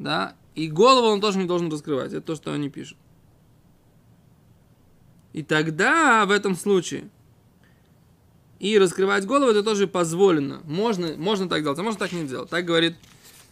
Да? 0.00 0.34
И 0.54 0.68
голову 0.68 1.08
он 1.08 1.20
тоже 1.20 1.38
не 1.38 1.44
должен 1.44 1.70
раскрывать. 1.70 2.12
Это 2.12 2.22
то, 2.22 2.34
что 2.34 2.54
они 2.54 2.70
пишут. 2.70 2.96
И 5.34 5.42
тогда 5.42 6.24
в 6.24 6.30
этом 6.30 6.56
случае 6.56 7.10
и 8.58 8.78
раскрывать 8.78 9.26
голову 9.26 9.50
это 9.50 9.62
тоже 9.62 9.86
позволено. 9.86 10.62
Можно, 10.64 11.16
можно 11.18 11.48
так 11.48 11.62
делать, 11.62 11.78
а 11.78 11.82
можно 11.82 11.98
так 11.98 12.12
не 12.12 12.26
делать. 12.26 12.48
Так 12.48 12.64
говорит 12.64 12.96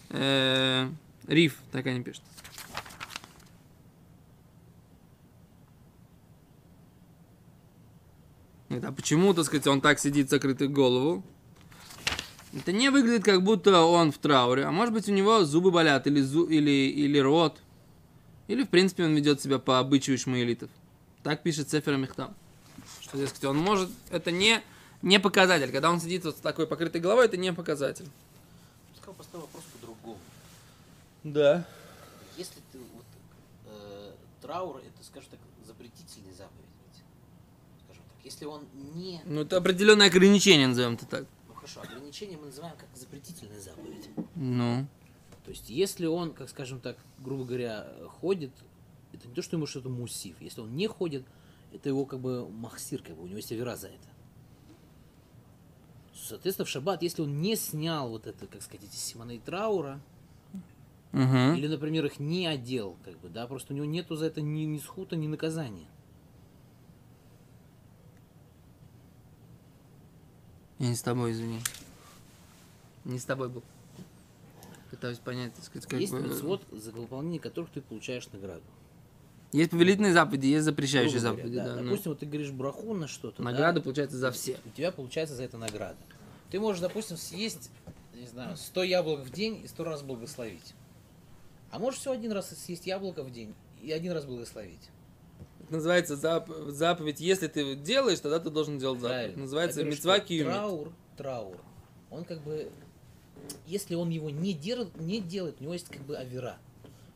э, 0.08 0.88
Риф, 1.26 1.56
так 1.70 1.86
они 1.86 2.02
пишут. 2.02 2.22
Нет, 8.70 8.84
а 8.84 8.92
почему, 8.92 9.34
так 9.34 9.44
сказать, 9.44 9.66
он 9.66 9.82
так 9.82 9.98
сидит, 9.98 10.30
закрытый 10.30 10.68
голову? 10.68 11.22
Это 12.54 12.72
не 12.72 12.90
выглядит, 12.90 13.24
как 13.24 13.42
будто 13.42 13.82
он 13.82 14.10
в 14.10 14.18
трауре. 14.18 14.64
А 14.64 14.70
может 14.70 14.94
быть, 14.94 15.08
у 15.08 15.12
него 15.12 15.44
зубы 15.44 15.70
болят, 15.70 16.06
или, 16.06 16.20
зу, 16.20 16.46
или, 16.46 16.70
или 16.70 17.18
рот. 17.18 17.58
Или, 18.46 18.64
в 18.64 18.70
принципе, 18.70 19.04
он 19.04 19.14
ведет 19.14 19.42
себя 19.42 19.58
по 19.58 19.78
обычаю 19.78 20.16
ишмаэлитов. 20.16 20.70
Так 21.22 21.42
пишет 21.42 21.70
Сефер 21.70 21.96
Мехтам. 21.96 22.34
Что, 23.00 23.18
дескать, 23.18 23.44
он 23.44 23.58
может... 23.58 23.90
Это 24.10 24.30
не, 24.30 24.62
не 25.02 25.20
показатель. 25.20 25.70
Когда 25.70 25.90
он 25.90 26.00
сидит 26.00 26.24
вот 26.24 26.36
с 26.36 26.40
такой 26.40 26.66
покрытой 26.66 27.02
головой, 27.02 27.26
это 27.26 27.36
не 27.36 27.52
показатель. 27.52 28.06
Пускай 28.94 29.12
поставил 29.12 29.42
вопрос 29.42 29.64
по-другому. 29.74 30.18
Да. 31.24 31.66
Если 32.38 32.60
ты 32.72 32.78
вот 32.94 33.04
э, 33.66 34.12
траур, 34.40 34.78
это, 34.78 35.04
скажем 35.06 35.28
так, 35.30 35.40
запретительный 35.66 36.32
заповедь. 36.32 36.64
ведь. 36.86 37.02
Скажем 37.84 38.02
так, 38.08 38.24
если 38.24 38.46
он 38.46 38.62
не, 38.94 39.20
Ну, 39.26 39.42
это 39.42 39.58
определенное 39.58 40.06
ограничение, 40.06 40.68
назовем 40.68 40.94
это 40.94 41.04
так. 41.04 41.24
Хорошо, 41.68 41.90
ограничение 41.90 42.38
мы 42.38 42.46
называем 42.46 42.76
как 42.76 42.88
запретительная 42.94 43.60
заповедь. 43.60 44.08
Ну. 44.34 44.86
То 45.44 45.50
есть, 45.50 45.70
если 45.70 46.06
он, 46.06 46.32
как 46.32 46.48
скажем 46.48 46.80
так, 46.80 46.96
грубо 47.18 47.44
говоря, 47.44 47.86
ходит, 48.20 48.52
это 49.12 49.28
не 49.28 49.34
то, 49.34 49.42
что 49.42 49.56
ему 49.56 49.66
что-то 49.66 49.88
мусив. 49.88 50.40
Если 50.40 50.60
он 50.60 50.76
не 50.76 50.86
ходит, 50.86 51.24
это 51.72 51.88
его 51.88 52.04
как 52.04 52.20
бы 52.20 52.48
махсир, 52.48 53.02
как 53.02 53.16
бы 53.16 53.22
у 53.22 53.26
него 53.26 53.36
есть 53.36 53.52
авера 53.52 53.76
за 53.76 53.88
это. 53.88 54.08
Соответственно, 56.14 56.66
в 56.66 56.68
шаббат, 56.68 57.02
если 57.02 57.22
он 57.22 57.40
не 57.40 57.56
снял 57.56 58.10
вот 58.10 58.26
это, 58.26 58.46
как 58.46 58.62
сказать, 58.62 58.84
эти 58.84 58.96
симоны 58.96 59.38
траура, 59.38 60.00
Угу. 61.10 61.56
или, 61.56 61.68
например, 61.68 62.04
их 62.04 62.20
не 62.20 62.46
одел, 62.46 62.98
как 63.02 63.18
бы, 63.20 63.30
да, 63.30 63.46
просто 63.46 63.72
у 63.72 63.76
него 63.76 63.86
нету 63.86 64.14
за 64.14 64.26
это 64.26 64.42
ни, 64.42 64.64
ни 64.64 64.76
схута, 64.76 65.16
ни 65.16 65.26
наказания. 65.26 65.86
Я 70.78 70.88
не 70.88 70.94
с 70.94 71.02
тобой, 71.02 71.32
извини. 71.32 71.60
Не 73.04 73.18
с 73.18 73.24
тобой 73.24 73.48
был. 73.48 73.62
Пытаюсь 74.90 75.18
понять, 75.18 75.54
так 75.54 75.64
сказать, 75.64 75.86
как 75.88 76.00
есть 76.00 76.12
бы... 76.12 76.20
митцвот, 76.20 76.62
за 76.72 76.92
выполнение 76.92 77.40
которых 77.40 77.70
ты 77.70 77.80
получаешь 77.80 78.28
награду. 78.32 78.62
Есть 79.52 79.70
повелительные 79.70 80.12
заповеди, 80.12 80.46
есть 80.46 80.64
запрещающие 80.64 81.20
говоря, 81.20 81.36
заповеди, 81.36 81.56
да. 81.56 81.76
ну. 81.76 81.84
Допустим, 81.84 82.12
вот 82.12 82.18
ты 82.18 82.26
говоришь 82.26 82.50
браху 82.50 82.94
на 82.94 83.08
что-то. 83.08 83.42
да, 83.42 83.50
Награда 83.50 83.80
получается 83.80 84.18
за 84.18 84.30
все. 84.30 84.58
у 84.64 84.70
тебя 84.70 84.92
получается 84.92 85.34
за 85.34 85.44
это 85.44 85.56
награда. 85.56 85.96
Ты 86.50 86.60
можешь, 86.60 86.80
допустим, 86.80 87.16
съесть, 87.16 87.70
не 88.14 88.26
знаю, 88.26 88.56
100 88.56 88.82
яблок 88.84 89.20
в 89.20 89.30
день 89.30 89.62
и 89.64 89.68
100 89.68 89.84
раз 89.84 90.02
благословить. 90.02 90.74
А 91.70 91.78
можешь 91.78 92.00
все 92.00 92.12
один 92.12 92.32
раз 92.32 92.50
съесть 92.50 92.86
яблоко 92.86 93.22
в 93.22 93.30
день 93.30 93.54
и 93.82 93.90
один 93.90 94.12
раз 94.12 94.24
благословить. 94.24 94.90
Это 95.68 95.76
называется 95.76 96.14
зап- 96.14 96.70
заповедь. 96.70 97.20
Если 97.20 97.46
ты 97.46 97.76
делаешь, 97.76 98.20
тогда 98.20 98.40
ты 98.40 98.48
должен 98.48 98.78
делать 98.78 99.00
заповедь. 99.00 99.18
Правильно. 99.18 99.42
Называется 99.42 99.84
мецва. 99.84 100.18
Траур, 100.18 100.92
траур. 101.18 101.56
Он 102.10 102.24
как 102.24 102.42
бы, 102.42 102.70
если 103.66 103.94
он 103.94 104.08
его 104.08 104.30
не, 104.30 104.54
дер- 104.54 104.90
не 104.98 105.20
делает, 105.20 105.56
у 105.60 105.64
него 105.64 105.74
есть 105.74 105.88
как 105.88 106.00
бы 106.02 106.16
авера. 106.16 106.56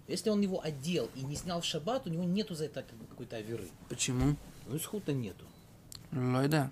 Если 0.06 0.28
он 0.28 0.42
его 0.42 0.62
одел 0.62 1.08
и 1.14 1.22
не 1.22 1.34
снял 1.34 1.62
в 1.62 1.64
шаббат, 1.64 2.06
у 2.06 2.10
него 2.10 2.24
нету 2.24 2.54
за 2.54 2.66
это 2.66 2.82
как 2.82 2.94
бы 2.98 3.06
какой-то 3.06 3.36
аверы. 3.36 3.68
Почему? 3.88 4.36
Ну, 4.66 4.76
исхута 4.76 5.14
нету. 5.14 5.46
Лойда. 6.12 6.70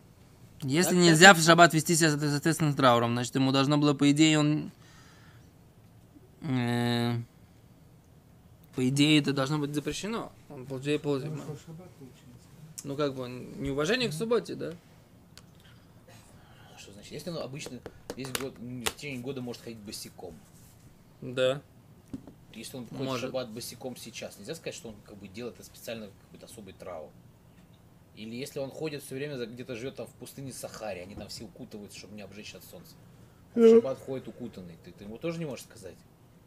Если 0.62 0.90
Так, 0.90 0.98
нельзя 0.98 1.32
в 1.32 1.40
шаббат 1.40 1.72
вести 1.72 1.96
себя, 1.96 2.10
соответственно, 2.10 2.74
трауром, 2.74 3.12
значит, 3.12 3.34
ему 3.34 3.52
должно 3.52 3.78
было, 3.78 3.94
по 3.94 4.10
идее, 4.10 4.38
он... 4.38 4.70
э, 6.42 7.14
по 8.74 8.86
идее, 8.86 9.18
это 9.20 9.32
должно 9.32 9.58
быть 9.58 9.74
запрещено. 9.74 10.30
Он, 10.50 10.66
по 10.66 10.78
идее, 10.78 10.98
пол- 10.98 11.20
Потому 11.20 11.36
что 11.36 11.56
шаббат 11.66 11.88
получается. 11.90 12.48
Ну, 12.84 12.96
как 12.96 13.14
бы, 13.14 13.28
неуважение 13.28 14.08
к 14.08 14.12
субботе, 14.12 14.54
да? 14.54 14.72
Что 16.78 16.92
значит? 16.92 17.12
Если 17.12 17.30
он 17.30 17.38
обычно 17.38 17.80
весь 18.16 18.30
год, 18.32 18.54
в 18.58 18.84
течение 18.96 19.20
года 19.20 19.40
может 19.40 19.62
ходить 19.62 19.78
босиком. 19.78 20.34
Да. 21.20 21.62
Если 22.54 22.76
он 22.76 22.86
ходит 22.86 23.04
Может. 23.04 23.22
в 23.22 23.26
шаббат 23.26 23.50
босиком 23.50 23.96
сейчас, 23.96 24.38
нельзя 24.38 24.54
сказать, 24.54 24.74
что 24.74 24.88
он 24.88 24.96
как 25.04 25.16
бы 25.16 25.28
делает 25.28 25.54
это 25.54 25.64
специально 25.64 26.10
какой-то 26.24 26.46
особый 26.46 26.74
траур. 26.74 27.10
Или 28.16 28.34
если 28.34 28.58
он 28.58 28.70
ходит 28.70 29.04
все 29.04 29.14
время, 29.14 29.38
где-то 29.46 29.76
живет 29.76 29.96
там 29.96 30.06
в 30.06 30.12
пустыне 30.14 30.52
Сахаре, 30.52 31.02
они 31.02 31.14
там 31.14 31.28
все 31.28 31.44
укутываются, 31.44 31.98
чтобы 31.98 32.14
не 32.14 32.22
обжечь 32.22 32.54
от 32.54 32.64
солнца. 32.64 32.96
Он 33.54 33.62
в 33.62 33.68
шаббат 33.68 33.98
ходит 34.00 34.26
укутанный. 34.26 34.76
Ты, 34.84 34.90
ты 34.90 35.04
ему 35.04 35.16
тоже 35.18 35.38
не 35.38 35.44
можешь 35.44 35.64
сказать. 35.64 35.94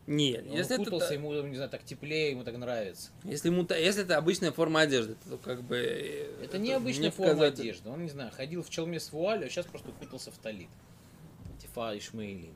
Нет, 0.06 0.46
Он 0.50 0.58
если 0.58 0.76
укутался, 0.76 1.06
это, 1.06 1.14
ему, 1.14 1.42
не 1.48 1.56
знаю, 1.56 1.70
так 1.70 1.84
теплее, 1.86 2.32
ему 2.32 2.44
так 2.44 2.58
нравится. 2.58 3.10
если, 3.24 3.48
ему, 3.48 3.66
если 3.70 4.04
это 4.04 4.18
обычная 4.18 4.52
форма 4.52 4.82
одежды, 4.82 5.16
то 5.30 5.38
как 5.38 5.64
бы... 5.64 5.78
э, 5.78 6.44
Это, 6.44 6.58
не 6.58 6.74
обычная 6.74 7.10
форма 7.10 7.34
показатель. 7.34 7.62
одежды. 7.62 7.90
Он, 7.90 8.04
не 8.04 8.10
знаю, 8.10 8.30
ходил 8.32 8.64
в 8.64 8.70
челме 8.70 9.00
с 9.00 9.14
вуалью, 9.14 9.48
а 9.48 9.50
сейчас 9.50 9.66
просто 9.66 9.92
укутался 9.92 10.32
в 10.32 10.38
талит. 10.40 10.68
Тифа 11.62 11.98
Ишмаилин. 11.98 12.54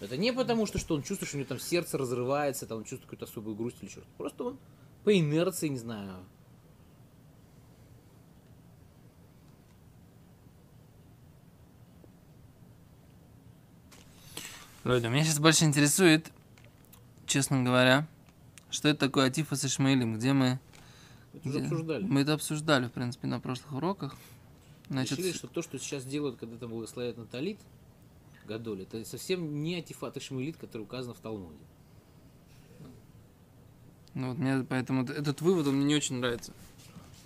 Это 0.00 0.18
не 0.18 0.34
потому, 0.34 0.66
что, 0.66 0.78
что 0.78 0.94
он 0.94 1.02
чувствует, 1.02 1.28
что 1.28 1.38
у 1.38 1.40
него 1.40 1.48
там 1.48 1.58
сердце 1.58 1.96
разрывается, 1.96 2.66
там 2.66 2.78
он 2.78 2.84
чувствует 2.84 3.04
какую-то 3.04 3.24
особую 3.24 3.56
грусть 3.56 3.78
или 3.80 3.88
что-то. 3.88 4.06
Просто 4.18 4.44
он 4.44 4.58
по 5.04 5.18
инерции, 5.18 5.68
не 5.68 5.78
знаю. 5.78 6.26
Люди, 14.84 15.06
меня 15.06 15.24
сейчас 15.24 15.38
больше 15.40 15.64
интересует, 15.64 16.30
честно 17.26 17.62
говоря, 17.62 18.06
что 18.70 18.88
это 18.88 19.00
такое 19.00 19.26
Атифа 19.26 19.56
с 19.56 19.64
Ишмаилем, 19.64 20.16
где 20.16 20.32
мы... 20.32 20.58
Это 21.34 21.48
уже 21.48 21.58
где- 21.58 21.66
обсуждали. 21.68 22.04
Мы 22.04 22.20
это 22.20 22.34
обсуждали, 22.34 22.86
в 22.88 22.92
принципе, 22.92 23.26
на 23.26 23.40
прошлых 23.40 23.72
уроках. 23.72 24.16
Значит, 24.88 25.18
Решили, 25.18 25.32
что 25.32 25.48
то, 25.48 25.62
что 25.62 25.78
сейчас 25.78 26.04
делают, 26.04 26.36
когда 26.38 26.56
там 26.56 26.70
благословляют 26.70 27.18
на 27.18 27.26
талит, 27.26 27.58
Гадоль, 28.46 28.82
это 28.82 29.04
совсем 29.04 29.62
не 29.62 29.74
Атифат 29.76 30.16
Ишмаилит, 30.16 30.56
который 30.56 30.82
указан 30.82 31.14
в 31.14 31.18
Талмуде. 31.18 31.58
ну 34.14 34.28
вот 34.30 34.38
мне 34.38 34.64
поэтому 34.68 35.04
этот 35.04 35.40
вывод, 35.40 35.66
он 35.66 35.74
мне 35.76 35.84
не 35.86 35.94
очень 35.96 36.16
нравится. 36.16 36.52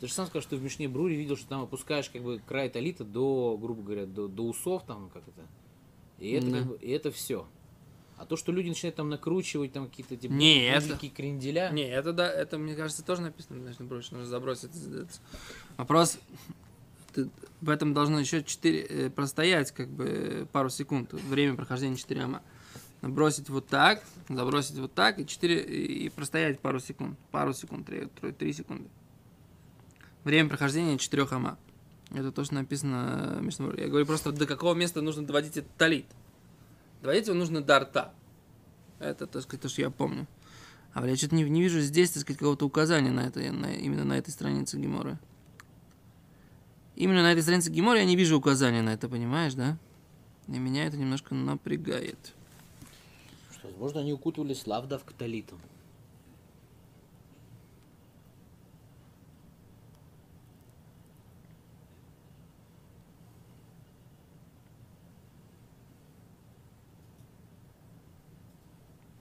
Ты 0.00 0.06
же 0.06 0.14
сам 0.14 0.26
сказал, 0.26 0.42
что 0.42 0.56
в 0.56 0.62
Мишне 0.62 0.88
Бруре 0.88 1.14
видел, 1.14 1.36
что 1.36 1.46
там 1.46 1.60
опускаешь 1.62 2.08
как 2.08 2.22
бы 2.22 2.40
край 2.46 2.70
талита 2.70 3.04
до, 3.04 3.58
грубо 3.60 3.82
говоря, 3.82 4.06
до, 4.06 4.28
до 4.28 4.44
усов, 4.44 4.84
там 4.86 5.10
как 5.10 5.22
это. 5.28 5.42
И 6.18 6.30
это, 6.30 6.50
Да. 6.50 6.58
как 6.58 6.66
бы, 6.68 6.76
и 6.78 6.90
это 6.90 7.10
все. 7.10 7.46
А 8.20 8.26
то, 8.26 8.36
что 8.36 8.52
люди 8.52 8.68
начинают 8.68 8.96
там 8.96 9.08
накручивать 9.08 9.72
там 9.72 9.88
какие-то 9.88 10.14
типа 10.14 10.30
Не, 10.32 10.68
это- 10.68 10.98
кренделя. 11.08 11.70
Не, 11.70 11.88
это 11.88 12.12
да, 12.12 12.30
это, 12.30 12.58
мне 12.58 12.74
кажется, 12.74 13.02
тоже 13.02 13.22
написано, 13.22 13.60
значит, 13.62 13.80
бросить, 13.80 14.12
нужно 14.12 14.26
забросить. 14.26 14.70
Вопрос, 15.78 16.18
ты- 17.14 17.30
в 17.62 17.70
этом 17.70 17.94
должно 17.94 18.20
еще 18.20 18.42
4, 18.44 19.08
простоять, 19.08 19.70
как 19.72 19.88
бы, 19.88 20.46
пару 20.52 20.68
секунд, 20.68 21.14
время 21.14 21.56
прохождения 21.56 21.96
4 21.96 22.20
ама. 22.24 22.42
Бросить 23.00 23.48
вот 23.48 23.66
так, 23.68 24.04
забросить 24.28 24.76
вот 24.76 24.92
так, 24.92 25.18
и 25.18 25.24
4, 25.26 25.58
и 25.62 26.10
простоять 26.10 26.60
пару 26.60 26.78
секунд, 26.78 27.18
пару 27.30 27.54
секунд, 27.54 27.86
3, 27.86 28.52
секунды. 28.52 28.90
Время 30.24 30.50
прохождения 30.50 30.98
4 30.98 31.26
ама. 31.30 31.58
Это 32.10 32.32
то, 32.32 32.44
что 32.44 32.52
написано 32.52 33.40
Бруре. 33.60 33.84
Я 33.84 33.88
говорю 33.88 34.04
просто, 34.04 34.30
до 34.30 34.44
какого 34.44 34.74
места 34.74 35.00
нужно 35.00 35.24
доводить 35.26 35.56
этот 35.56 35.74
талит. 35.78 36.04
Доводить 37.02 37.26
его 37.26 37.36
нужно 37.36 37.62
до 37.62 37.80
рта. 37.80 38.12
Это, 38.98 39.26
так 39.26 39.42
сказать, 39.42 39.62
то, 39.62 39.68
что 39.68 39.80
я 39.82 39.90
помню. 39.90 40.26
А 40.92 41.06
я 41.06 41.16
что-то 41.16 41.34
не, 41.34 41.44
не 41.44 41.62
вижу 41.62 41.80
здесь, 41.80 42.10
так 42.10 42.22
сказать, 42.22 42.38
какого-то 42.38 42.66
указания 42.66 43.10
на 43.10 43.20
это, 43.20 43.40
на- 43.52 43.72
именно 43.72 44.04
на 44.04 44.18
этой 44.18 44.30
странице 44.30 44.76
Геморы. 44.78 45.18
именно 46.96 47.22
на 47.22 47.32
этой 47.32 47.42
странице 47.42 47.70
Гемора 47.70 48.00
я 48.00 48.04
не 48.04 48.16
вижу 48.16 48.36
указания 48.36 48.82
на 48.82 48.90
это, 48.90 49.08
понимаешь, 49.08 49.54
да? 49.54 49.78
И 50.48 50.58
меня 50.58 50.84
это 50.86 50.98
немножко 50.98 51.34
напрягает. 51.34 52.34
Что, 53.52 53.68
возможно, 53.68 54.00
они 54.00 54.12
укутывались 54.12 54.66
лавдав 54.66 55.04
к 55.04 55.12
талиту. 55.12 55.58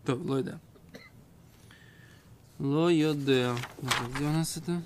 טוב, 0.09 0.26
לא 0.26 0.35
יודע. 0.35 0.59
לא 2.61 2.90
יודע. 2.90 3.57
Где 4.14 4.25
у 4.25 4.33
нас 4.33 4.57
это? 4.57 4.83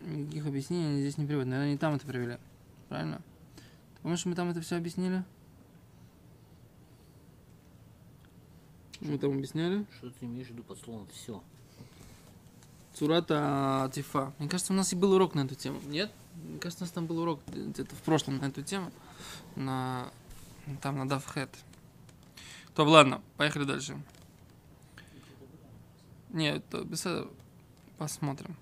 Никаких 0.00 0.46
объяснений 0.46 0.86
они 0.86 1.00
здесь 1.00 1.18
не 1.18 1.26
приводят. 1.26 1.48
Наверное, 1.48 1.72
не 1.72 1.78
там 1.78 1.94
это 1.94 2.06
привели. 2.06 2.38
Правильно? 2.88 3.20
Ты 3.56 4.02
помнишь, 4.02 4.24
мы 4.26 4.34
там 4.34 4.50
это 4.50 4.60
все 4.60 4.76
объяснили? 4.76 5.22
Мы 9.00 9.18
там 9.18 9.32
объясняли? 9.32 9.86
Что 9.98 10.10
ты 10.10 10.26
имеешь 10.26 10.48
в 10.48 10.50
виду 10.50 10.62
под 10.62 10.78
словом 10.78 11.06
все? 11.12 11.42
Цурата 12.95 13.83
Атифа. 13.83 14.33
Мне 14.39 14.47
кажется, 14.47 14.71
у 14.71 14.75
нас 14.75 14.93
и 14.93 14.95
был 14.95 15.11
урок 15.13 15.35
на 15.35 15.41
эту 15.41 15.55
тему. 15.55 15.81
Нет? 15.85 16.11
Мне 16.35 16.59
кажется, 16.59 16.83
у 16.83 16.85
нас 16.85 16.91
там 16.91 17.05
был 17.05 17.19
урок 17.19 17.41
где-то 17.47 17.93
в 17.93 17.99
прошлом 17.99 18.37
на 18.37 18.45
эту 18.45 18.61
тему. 18.61 18.91
На... 19.55 20.09
Там 20.81 20.97
на 20.97 21.07
Давхет. 21.07 21.49
То 22.73 22.85
ладно, 22.85 23.21
поехали 23.35 23.65
дальше. 23.65 24.01
Нет, 26.29 26.63
то 26.69 26.83
без 26.83 27.01
этого. 27.01 27.31
Посмотрим. 27.97 28.55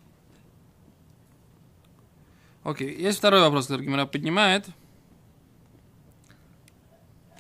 Окей, 2.64 2.96
есть 2.96 3.20
второй 3.20 3.42
вопрос, 3.42 3.68
который 3.68 3.86
Гимера 3.86 4.06
поднимает. 4.06 4.68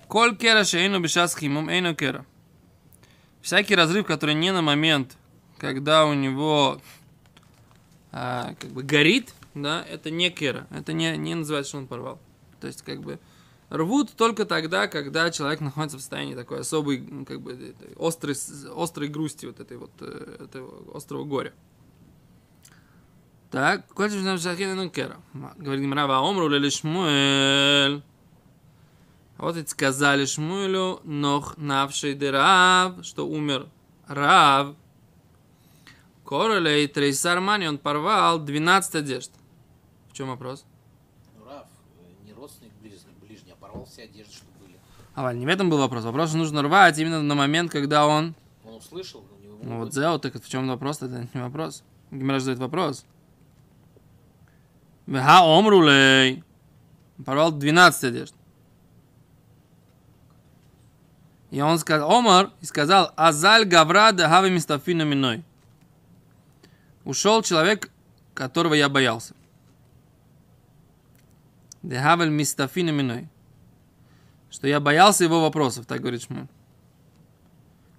Коль 0.07 0.35
кера 0.35 0.63
шейну 0.63 0.99
бешас 0.99 1.35
химум 1.35 1.69
эйну 1.69 1.95
кера. 1.95 2.25
Всякий 3.41 3.75
разрыв, 3.75 4.05
который 4.05 4.35
не 4.35 4.51
на 4.51 4.61
момент, 4.61 5.17
когда 5.63 6.05
у 6.05 6.13
него 6.13 6.81
а, 8.11 8.53
как 8.59 8.71
бы 8.71 8.83
горит, 8.83 9.33
да, 9.55 9.81
это 9.89 10.11
не 10.11 10.29
кера. 10.29 10.67
Это 10.71 10.91
не, 10.91 11.15
не 11.15 11.35
называется, 11.35 11.69
что 11.69 11.77
он 11.77 11.87
порвал. 11.87 12.19
То 12.59 12.67
есть, 12.67 12.81
как 12.81 12.99
бы, 12.99 13.17
рвут 13.69 14.11
только 14.11 14.43
тогда, 14.43 14.87
когда 14.87 15.31
человек 15.31 15.61
находится 15.61 15.97
в 15.97 16.01
состоянии 16.01 16.35
такой 16.35 16.59
особой, 16.59 17.07
как 17.25 17.39
бы, 17.39 17.73
острой, 17.97 18.35
острой 18.75 19.07
грусти, 19.07 19.45
вот 19.45 19.61
этой 19.61 19.77
вот, 19.77 19.91
э, 20.01 20.43
этого 20.43 20.97
острого 20.97 21.23
горя. 21.23 21.53
Так, 23.49 23.87
кольче 23.93 24.17
нам 24.17 24.39
шахин 24.39 24.75
ну 24.75 24.89
кера. 24.89 25.15
Говорит 25.55 25.81
Гимара, 25.81 26.07
ва 26.07 26.19
омру 26.29 26.49
лели 26.49 28.01
Вот 29.37 29.55
ведь 29.55 29.69
сказали 29.69 30.25
Шмуэлю, 30.25 30.99
нох 31.05 31.55
навший 31.55 32.15
дырав, 32.15 33.05
что 33.05 33.25
умер 33.25 33.69
Рав. 34.09 34.75
Королей 36.25 36.87
Трейсар 36.87 37.39
Мани, 37.39 37.67
он 37.67 37.77
порвал 37.77 38.39
12 38.39 38.95
одежд. 38.95 39.31
В 40.09 40.13
чем 40.13 40.29
вопрос? 40.29 40.65
Ну, 41.37 41.45
Раф, 41.45 41.67
э, 41.97 42.25
не 42.25 42.33
родственник 42.33 42.71
ближний, 42.81 43.13
ближний, 43.21 43.51
а 43.51 43.55
порвал 43.55 43.85
все 43.85 44.03
одежды, 44.03 44.33
что 44.33 44.45
были. 44.61 44.77
А, 45.15 45.23
Валь, 45.23 45.37
не 45.37 45.45
в 45.45 45.49
этом 45.49 45.69
был 45.69 45.79
вопрос. 45.79 46.03
Вопрос, 46.03 46.29
что 46.29 46.37
нужно 46.37 46.61
рвать 46.61 46.97
именно 46.97 47.21
на 47.21 47.35
момент, 47.35 47.71
когда 47.71 48.07
он... 48.07 48.35
Он 48.63 48.75
услышал, 48.75 49.25
у 49.37 49.43
него 49.43 49.57
Ну 49.61 49.79
вот 49.79 49.93
Зео, 49.93 50.17
так 50.17 50.35
в 50.41 50.49
чем 50.49 50.67
вопрос? 50.67 51.01
Это 51.01 51.27
не 51.33 51.41
вопрос. 51.41 51.83
Гимара 52.11 52.39
задает 52.39 52.59
вопрос. 52.59 53.05
Веха 55.07 55.41
омрулей. 55.41 56.43
Порвал 57.25 57.51
12 57.51 58.03
одежд. 58.05 58.33
И 61.51 61.61
он 61.61 61.77
сказал, 61.77 62.11
Омар, 62.11 62.49
и 62.61 62.65
сказал, 62.65 63.11
Азаль 63.15 63.65
Гавра 63.65 64.11
Дахави 64.11 64.49
Мистафину 64.49 65.05
Миной. 65.05 65.43
Ушел 67.04 67.42
человек, 67.42 67.90
которого 68.34 68.74
я 68.74 68.88
боялся. 68.88 69.34
Дехавель 71.82 72.30
Мистафину 72.30 72.92
Миной. 72.92 73.28
Что 74.50 74.66
я 74.66 74.80
боялся 74.80 75.24
его 75.24 75.40
вопросов, 75.40 75.86
так 75.86 76.00
говорит 76.00 76.22
Шмуль. 76.22 76.46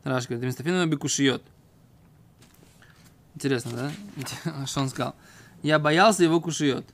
Раш 0.04 0.28
говорит, 0.28 0.46
Мистафину 0.46 0.86
Бекушиот. 0.88 1.44
Интересно, 3.36 3.72
да? 3.72 3.92
Инте- 4.16 4.66
Что 4.68 4.82
он 4.82 4.90
сказал? 4.90 5.16
Я 5.64 5.80
боялся 5.80 6.24
его 6.24 6.40
кушиот. 6.42 6.86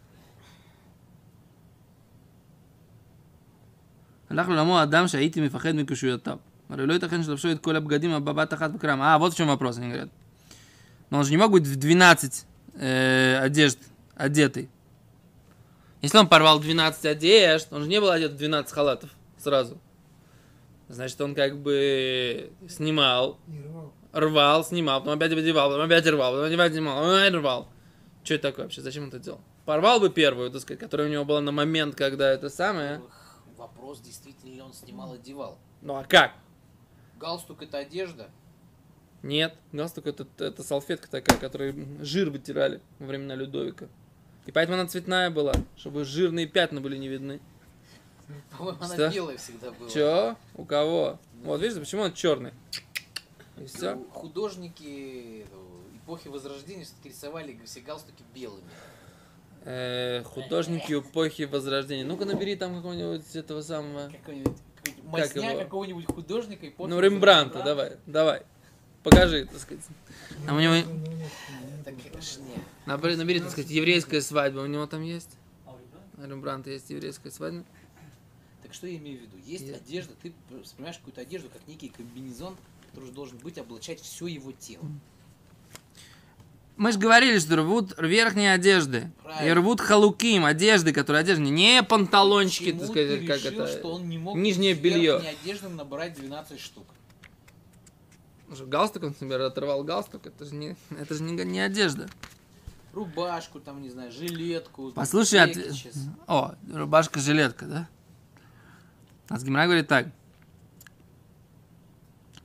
הלך 4.30 4.48
לעולמו 4.48 4.84
אדם 4.84 5.08
שהייתי 5.08 5.42
מפחד 5.42 5.72
מקושיותיו. 5.72 6.38
הרי 6.70 6.86
לא 6.88 6.94
ייתכן 6.94 7.24
שלבשו 7.24 7.52
את 7.52 7.60
כל 7.62 7.76
הבגדים 7.76 8.26
בבת 8.26 8.54
אחת 8.54 8.72
בקרם. 8.72 9.02
А, 9.02 9.18
вот 9.20 9.34
в 9.34 9.38
чем 9.38 9.48
вопрос, 9.48 9.78
они 9.78 9.88
говорят. 9.90 10.10
Но 11.11 11.19
он 11.19 11.25
же 11.25 11.31
не 11.31 11.37
мог 11.37 11.51
быть 11.51 11.67
в 11.67 11.77
12 11.77 12.47
э, 12.75 13.39
одежд 13.39 13.79
одетый. 14.15 14.69
Если 16.03 16.17
он 16.17 16.29
порвал 16.29 16.61
12 16.61 17.05
одежд, 17.05 17.69
он 17.73 17.83
же 17.83 17.89
не 17.89 18.01
был 18.01 18.11
одет 18.11 18.33
в 18.33 18.37
12 18.37 18.73
халатов 18.73 19.11
сразу. 19.37 19.79
Значит, 20.89 21.21
он 21.21 21.35
как 21.35 21.59
бы 21.59 22.53
снимал, 22.69 23.39
И 23.49 23.61
рвал. 23.61 23.93
рвал, 24.13 24.65
снимал, 24.65 25.01
потом 25.01 25.17
опять 25.17 25.33
одевал, 25.33 25.71
потом 25.71 25.85
опять 25.85 26.07
рвал, 26.07 26.33
потом 26.33 26.53
опять 26.53 26.73
снимал, 26.73 26.97
потом 26.99 27.15
опять 27.17 27.35
рвал. 27.35 27.69
Что 28.25 28.35
это 28.35 28.49
такое 28.49 28.65
вообще? 28.65 28.81
Зачем 28.81 29.05
он 29.05 29.09
это 29.11 29.19
делал? 29.19 29.41
Порвал 29.67 30.01
бы 30.01 30.11
первую, 30.11 30.51
так 30.51 30.63
сказать, 30.63 30.81
которая 30.81 31.09
у 31.09 31.11
него 31.11 31.25
была 31.25 31.41
на 31.41 31.53
момент, 31.53 31.95
когда 31.95 32.31
это 32.31 32.49
самое. 32.49 33.01
Вопрос, 33.57 34.01
действительно 34.01 34.55
ли 34.55 34.61
он 34.61 34.73
снимал, 34.73 35.13
одевал. 35.13 35.59
Ну 35.83 35.95
а 35.97 36.05
как? 36.05 36.33
Галстук 37.21 37.63
это 37.63 37.79
одежда. 37.79 38.31
Нет, 39.23 39.55
галстук 39.73 40.07
это, 40.07 40.27
это 40.39 40.63
салфетка 40.63 41.11
такая, 41.11 41.39
которой 41.39 41.75
жир 42.01 42.31
вытирали 42.31 42.81
во 42.99 43.07
времена 43.07 43.35
Людовика. 43.35 43.87
И 44.47 44.53
поэтому 44.53 44.79
она 44.79 44.89
цветная 44.89 45.31
была, 45.31 45.53
чтобы 45.77 46.05
жирные 46.05 46.47
пятна 46.47 46.81
были 46.81 46.97
не 46.97 47.09
видны. 47.09 47.41
По-моему, 48.57 48.79
она 48.81 49.09
белая 49.11 49.37
всегда 49.37 49.71
была. 49.73 49.91
Чё? 49.91 50.37
У 50.55 50.65
кого? 50.65 51.19
Вот 51.43 51.61
видишь, 51.61 51.79
почему 51.79 52.03
он 52.03 52.15
черный? 52.15 52.53
И 53.59 53.67
все. 53.67 53.95
Ну, 53.95 54.07
Художники 54.13 55.45
э, 55.45 55.97
эпохи 55.97 56.29
Возрождения 56.29 56.85
все-таки 56.85 57.11
рисовали 57.11 57.59
все 57.65 57.81
галстуки 57.81 58.23
белыми. 58.35 58.63
Э, 59.65 60.23
художники 60.23 60.93
эпохи 60.95 61.43
Возрождения. 61.43 62.05
Ну-ка 62.05 62.25
набери 62.25 62.57
там 62.57 62.77
какого-нибудь 62.77 63.37
этого 63.37 63.61
самого. 63.61 64.11
Какой-нибудь 64.11 64.57
какой-нибудь 64.77 65.13
масня 65.13 65.59
какого-нибудь 65.59 66.07
художника 66.07 66.69
эпохи 66.69 66.89
Ну, 66.89 67.01
Рембранта, 67.01 67.63
давай, 67.63 67.99
давай. 68.07 68.43
Покажи, 69.03 69.47
так 69.47 69.59
сказать. 69.61 69.85
Там 70.47 70.57
у 70.57 70.61
него... 70.61 70.75
Ну, 70.75 70.83
ну, 70.85 71.17
нет, 71.17 71.85
Так 71.85 71.95
нет. 71.95 72.61
Набери, 72.87 73.17
набери, 73.17 73.41
так 73.41 73.51
сказать, 73.51 73.71
еврейская 73.71 74.21
свадьба. 74.21 74.61
У 74.61 74.67
него 74.67 74.87
там 74.87 75.03
есть? 75.03 75.31
У 76.19 76.23
Рембранта 76.23 76.71
есть 76.71 76.91
еврейская 76.91 77.31
свадьба. 77.31 77.65
Так 78.63 78.75
что 78.75 78.87
я 78.87 78.97
имею 78.99 79.19
в 79.19 79.23
виду? 79.23 79.37
Есть 79.47 79.67
Я- 79.67 79.77
одежда, 79.77 80.13
ты 80.23 80.33
воспринимаешь 80.51 80.99
какую-то 80.99 81.23
одежду 81.23 81.49
как 81.49 81.67
некий 81.67 81.89
комбинезон, 81.89 82.57
который 82.91 83.07
же 83.07 83.13
должен 83.13 83.39
быть, 83.39 83.57
облачать 83.59 84.01
все 84.01 84.27
его 84.27 84.53
тело. 84.53 84.85
Мы 86.77 86.93
же 86.93 86.99
говорили, 86.99 87.39
что 87.39 87.57
рвут 87.57 87.95
верхние 87.99 88.53
одежды. 88.53 89.11
И 89.21 89.23
Правильно. 89.23 89.55
рвут 89.57 89.81
халуким, 89.81 90.45
одежды, 90.47 90.93
которые 90.95 91.21
одежды. 91.21 91.43
Не 91.45 91.83
панталончики, 91.83 92.73
так 92.73 92.81
Почему 92.81 92.93
сказать, 92.93 93.21
ты 93.21 93.27
как 93.27 93.37
решил, 93.39 93.61
это. 93.65 93.79
что 93.79 93.95
он 93.95 94.09
не 94.09 94.19
мог 94.19 94.37
нижнее 94.37 94.75
белье. 94.75 95.17
одеждой 95.17 95.71
набрать 95.71 96.15
12 96.15 96.59
штук? 96.61 96.87
Галстук, 98.67 99.03
например, 99.03 99.41
оторвал 99.43 99.85
галстук. 99.85 100.27
Это 100.27 100.45
же 100.45 100.55
не, 100.55 100.77
это 100.99 101.15
же 101.15 101.23
не, 101.23 101.33
не 101.45 101.61
одежда. 101.61 102.09
Рубашку, 102.93 103.61
там, 103.61 103.81
не 103.81 103.91
знаю, 103.91 104.11
жилетку. 104.11 104.91
Послушай, 104.93 105.41
от... 105.41 105.57
о, 106.27 106.55
рубашка-жилетка, 106.73 107.67
да? 107.67 107.89
А 109.29 109.39
с 109.39 109.45
Гимара 109.45 109.67
говорит 109.67 109.87
так. 109.87 110.09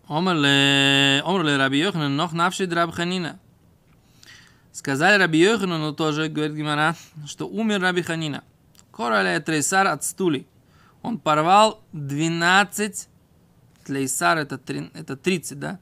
Омрле, 0.07 1.23
омрле 1.25 1.57
Раби 1.57 1.79
Йоханан, 1.79 2.15
нох 2.15 2.31
навший 2.33 2.67
Раб 2.67 2.91
Ханина. 2.93 3.39
Сказали 4.71 5.17
Раби 5.17 5.39
Йоханану 5.39 5.93
тоже, 5.93 6.27
говорит 6.27 6.55
Гимара, 6.55 6.95
что 7.25 7.47
умер 7.47 7.81
Раби 7.81 8.03
Ханина. 8.03 8.43
Короле 8.91 9.39
трейсар 9.39 9.87
от 9.87 10.03
стули. 10.03 10.45
Он 11.01 11.17
порвал 11.17 11.81
12 11.93 13.09
тлейсар, 13.83 14.37
это, 14.37 14.57
три- 14.59 14.91
это 14.93 15.17
30, 15.17 15.59
да? 15.59 15.79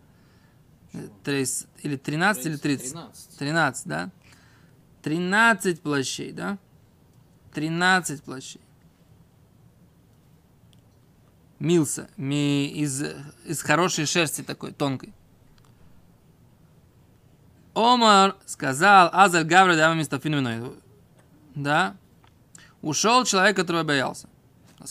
Трейс, 1.24 1.68
или 1.82 1.96
13, 1.96 2.46
или 2.46 2.58
30? 2.58 2.92
13. 2.92 3.38
13, 3.38 3.88
да? 3.88 4.12
13 5.02 5.82
плащей, 5.82 6.32
да? 6.32 6.58
13 7.54 8.24
плащей. 8.24 8.62
Милса, 11.60 12.10
ми, 12.18 12.68
из, 12.68 13.04
из 13.46 13.62
хорошей 13.62 14.06
шерсти 14.06 14.42
такой, 14.42 14.74
тонкой. 14.74 15.14
Омар 17.74 18.36
сказал, 18.46 19.10
Азаль 19.14 19.46
Гавра 19.46 19.76
Дама 19.76 19.96
Мистафин 19.96 20.78
Да? 21.56 21.96
Ушел 22.82 23.24
человек, 23.24 23.56
который 23.56 23.84
боялся. 23.84 24.28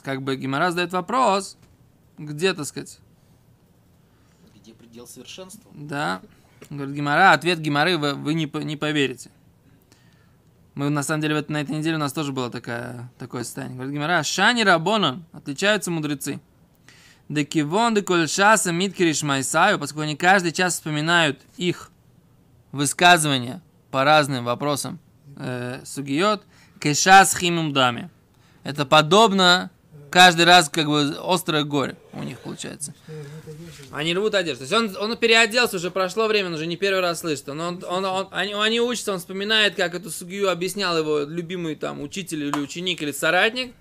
Как 0.03 0.23
бы 0.23 0.37
Гимара 0.37 0.71
задает 0.71 0.93
вопрос, 0.93 1.59
где, 2.17 2.55
так 2.55 2.67
сказать, 2.67 2.99
Предел 4.93 5.07
совершенства? 5.07 5.71
да. 5.73 6.21
Говорит 6.69 6.95
Гимара, 6.95 7.33
ответ 7.33 7.59
Гимары 7.61 7.97
вы, 7.97 8.13
вы 8.13 8.35
не, 8.35 8.45
не 8.63 8.77
поверите. 8.77 9.31
Мы, 10.75 10.91
на 10.91 11.03
самом 11.03 11.23
деле, 11.23 11.43
на 11.49 11.63
этой 11.63 11.75
неделе 11.75 11.97
у 11.97 11.99
нас 11.99 12.13
тоже 12.13 12.31
было 12.33 12.51
такая, 12.51 13.11
такое 13.19 13.45
состояние. 13.45 13.77
Говорит 13.77 13.95
Гимара, 13.95 14.23
Шани 14.23 14.61
Рабонан, 14.61 15.25
отличаются 15.33 15.91
мудрецы. 15.91 16.41
Декивон 17.31 17.95
де 17.95 18.03
кольшаса 18.03 18.71
миткириш 18.71 19.23
майсаю, 19.23 19.79
поскольку 19.79 20.03
они 20.03 20.15
каждый 20.15 20.53
час 20.53 20.75
вспоминают 20.75 21.41
их 21.57 21.91
высказывания 22.71 23.63
по 23.91 24.05
разным 24.05 24.45
вопросам 24.45 25.01
э, 25.39 25.81
сугиот, 25.87 26.45
кешас 26.79 27.35
химум 27.35 27.73
даме. 27.73 28.11
Это 28.63 28.85
подобно 28.85 29.71
каждый 30.13 30.45
раз 30.45 30.69
как 30.69 30.87
бы 30.87 31.17
острое 31.25 31.65
горе 31.65 31.97
у 32.13 32.23
них 32.23 32.39
получается. 32.39 32.95
Они 33.91 34.15
рвут 34.15 34.35
одежду. 34.35 34.67
То 34.67 34.75
есть 34.77 34.97
он, 34.99 35.11
он 35.11 35.17
переоделся, 35.17 35.77
уже 35.77 35.91
прошло 35.91 36.29
время, 36.29 36.49
он 36.49 36.55
уже 36.55 36.67
не 36.67 36.77
первый 36.77 37.01
раз 37.01 37.21
слышит. 37.21 37.49
Он, 37.49 37.61
он, 37.61 37.85
он- 37.89 38.05
он- 38.05 38.29
они, 38.31 38.53
они 38.55 38.81
учатся, 38.81 39.13
он 39.13 39.19
вспоминает, 39.19 39.75
как 39.75 39.95
эту 39.95 40.11
сугию 40.11 40.51
объяснял 40.51 40.97
его 40.97 41.21
любимый 41.21 41.75
там 41.75 42.01
учитель 42.01 42.45
или 42.45 42.59
ученик 42.61 43.03
или 43.03 43.13
соратник. 43.13 43.75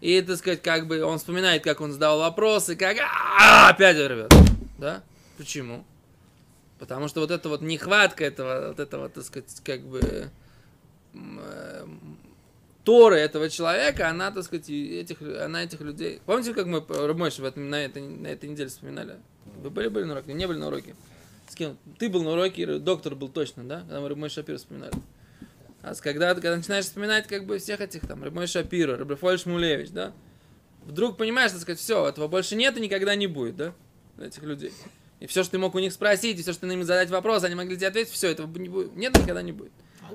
И, 0.00 0.20
так 0.22 0.36
сказать, 0.36 0.62
как 0.62 0.86
бы 0.86 1.02
он 1.02 1.18
вспоминает, 1.18 1.64
как 1.64 1.80
он 1.80 1.90
задавал 1.92 2.20
вопросы, 2.20 2.76
как 2.76 2.96
«А, 3.00 3.70
опять 3.70 3.96
рвет. 3.96 4.32
Да? 4.78 5.02
Почему? 5.36 5.84
Потому 6.78 7.08
что 7.08 7.20
вот 7.20 7.32
эта 7.32 7.48
вот 7.48 7.62
нехватка 7.62 8.24
этого, 8.24 8.68
вот 8.68 8.78
этого, 8.78 9.08
так 9.08 9.24
сказать, 9.24 9.50
как 9.64 9.80
бы 9.82 10.30
э, 11.14 11.86
Торы 12.88 13.16
этого 13.16 13.50
человека, 13.50 14.08
она, 14.08 14.30
так 14.30 14.44
сказать, 14.44 14.70
этих, 14.70 15.20
она 15.20 15.62
этих 15.62 15.82
людей... 15.82 16.22
Помните, 16.24 16.54
как 16.54 16.64
мы 16.64 16.82
Рабмойш 16.88 17.36
на, 17.36 17.84
этой, 17.84 18.00
на 18.00 18.28
этой 18.28 18.48
неделе 18.48 18.70
вспоминали? 18.70 19.16
Вы 19.62 19.68
были, 19.68 19.88
были 19.88 20.04
на 20.04 20.14
уроке? 20.14 20.32
Не 20.32 20.46
были 20.46 20.56
на 20.56 20.68
уроке? 20.68 20.96
С 21.50 21.54
кем? 21.54 21.76
Ты 21.98 22.08
был 22.08 22.22
на 22.22 22.30
уроке, 22.30 22.78
доктор 22.78 23.14
был 23.14 23.28
точно, 23.28 23.64
да? 23.64 23.80
Когда 23.80 24.00
мы 24.00 24.08
Рабмой 24.08 24.30
Шапир 24.30 24.56
вспоминали. 24.56 24.94
А 25.82 25.94
когда, 25.96 26.34
когда 26.34 26.56
начинаешь 26.56 26.86
вспоминать 26.86 27.26
как 27.26 27.44
бы 27.44 27.58
всех 27.58 27.82
этих 27.82 28.06
там, 28.08 28.24
Рабмой 28.24 28.46
Шапира, 28.46 28.96
Рабрафоль 28.96 29.38
Шмулевич, 29.38 29.90
да? 29.90 30.14
Вдруг 30.86 31.18
понимаешь, 31.18 31.50
так 31.50 31.60
сказать, 31.60 31.78
все, 31.78 32.08
этого 32.08 32.26
больше 32.26 32.56
нет 32.56 32.78
и 32.78 32.80
никогда 32.80 33.14
не 33.16 33.26
будет, 33.26 33.56
да? 33.56 33.74
Этих 34.18 34.44
людей. 34.44 34.72
И 35.20 35.26
все, 35.26 35.42
что 35.42 35.52
ты 35.52 35.58
мог 35.58 35.74
у 35.74 35.78
них 35.78 35.92
спросить, 35.92 36.38
и 36.38 36.42
все, 36.42 36.54
что 36.54 36.66
ты 36.66 36.72
им 36.72 36.84
задать 36.84 37.10
вопрос, 37.10 37.44
они 37.44 37.54
могли 37.54 37.76
тебе 37.76 37.88
ответить, 37.88 38.14
все, 38.14 38.30
этого 38.30 38.46
не 38.56 38.70
будет. 38.70 38.96
Нет, 38.96 39.14
никогда 39.14 39.42
не 39.42 39.52
будет. 39.52 39.72
А, 40.00 40.14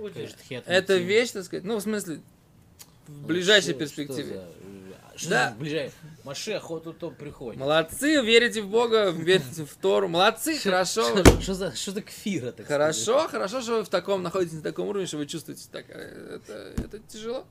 Это 0.66 0.98
вещь, 0.98 1.30
так 1.30 1.44
сказать, 1.44 1.66
ну, 1.66 1.78
в 1.78 1.82
смысле, 1.82 2.22
в 3.08 3.26
ближайшей 3.28 3.74
перспективе. 3.74 4.42
Что 5.16 5.30
Да. 5.30 5.50
да. 5.50 5.56
в 5.56 5.60
ближайшей? 5.60 5.94
Машех, 6.24 6.70
вот 6.70 7.04
он 7.04 7.16
приходит. 7.16 7.60
Молодцы, 7.60 8.22
верите 8.22 8.62
в 8.62 8.68
Бога, 8.68 9.10
верите 9.10 9.66
в 9.66 9.76
Тору. 9.76 10.08
Молодцы, 10.08 10.58
хорошо. 10.58 11.04
Что, 11.20 11.42
что 11.42 11.54
за, 11.54 11.76
что 11.76 11.92
за 11.92 12.02
кфира, 12.02 12.52
так 12.52 12.66
сказать? 12.66 12.68
Хорошо, 12.68 13.28
хорошо, 13.28 13.62
что 13.62 13.78
вы 13.78 13.84
в 13.84 13.90
таком 13.90 14.24
находитесь 14.24 14.56
на 14.56 14.62
таком 14.62 14.88
уровне, 14.88 15.06
что 15.06 15.18
вы 15.18 15.28
чувствуете 15.28 15.66
так. 15.72 15.86
э, 15.90 16.40
Это, 16.44 16.74
это 16.82 17.00
тяжело. 17.00 17.46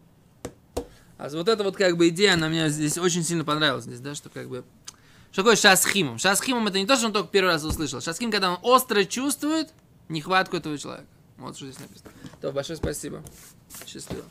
А 1.18 1.28
вот 1.28 1.48
эта 1.48 1.62
вот 1.62 1.76
как 1.76 1.96
бы 1.96 2.08
идея, 2.08 2.34
она 2.34 2.48
мне 2.48 2.68
здесь 2.68 2.98
очень 2.98 3.22
сильно 3.22 3.44
понравилась. 3.44 3.84
Здесь, 3.84 4.00
да, 4.00 4.14
что 4.14 4.28
как 4.28 4.48
бы... 4.48 4.64
Что 5.30 5.42
такое 5.42 5.56
шасхимом? 5.56 6.18
Шасхимом 6.18 6.66
это 6.66 6.78
не 6.78 6.86
то, 6.86 6.96
что 6.96 7.06
он 7.06 7.12
только 7.12 7.30
первый 7.30 7.50
раз 7.50 7.62
услышал. 7.64 8.00
Шасхим, 8.00 8.30
когда 8.32 8.50
он 8.52 8.58
остро 8.62 9.04
чувствует 9.04 9.68
нехватку 10.08 10.56
этого 10.56 10.76
человека. 10.76 11.06
Вот 11.38 11.56
что 11.56 11.66
здесь 11.66 11.78
написано. 11.78 12.10
То, 12.40 12.50
большое 12.52 12.76
спасибо. 12.76 13.22
Счастливо. 13.86 14.24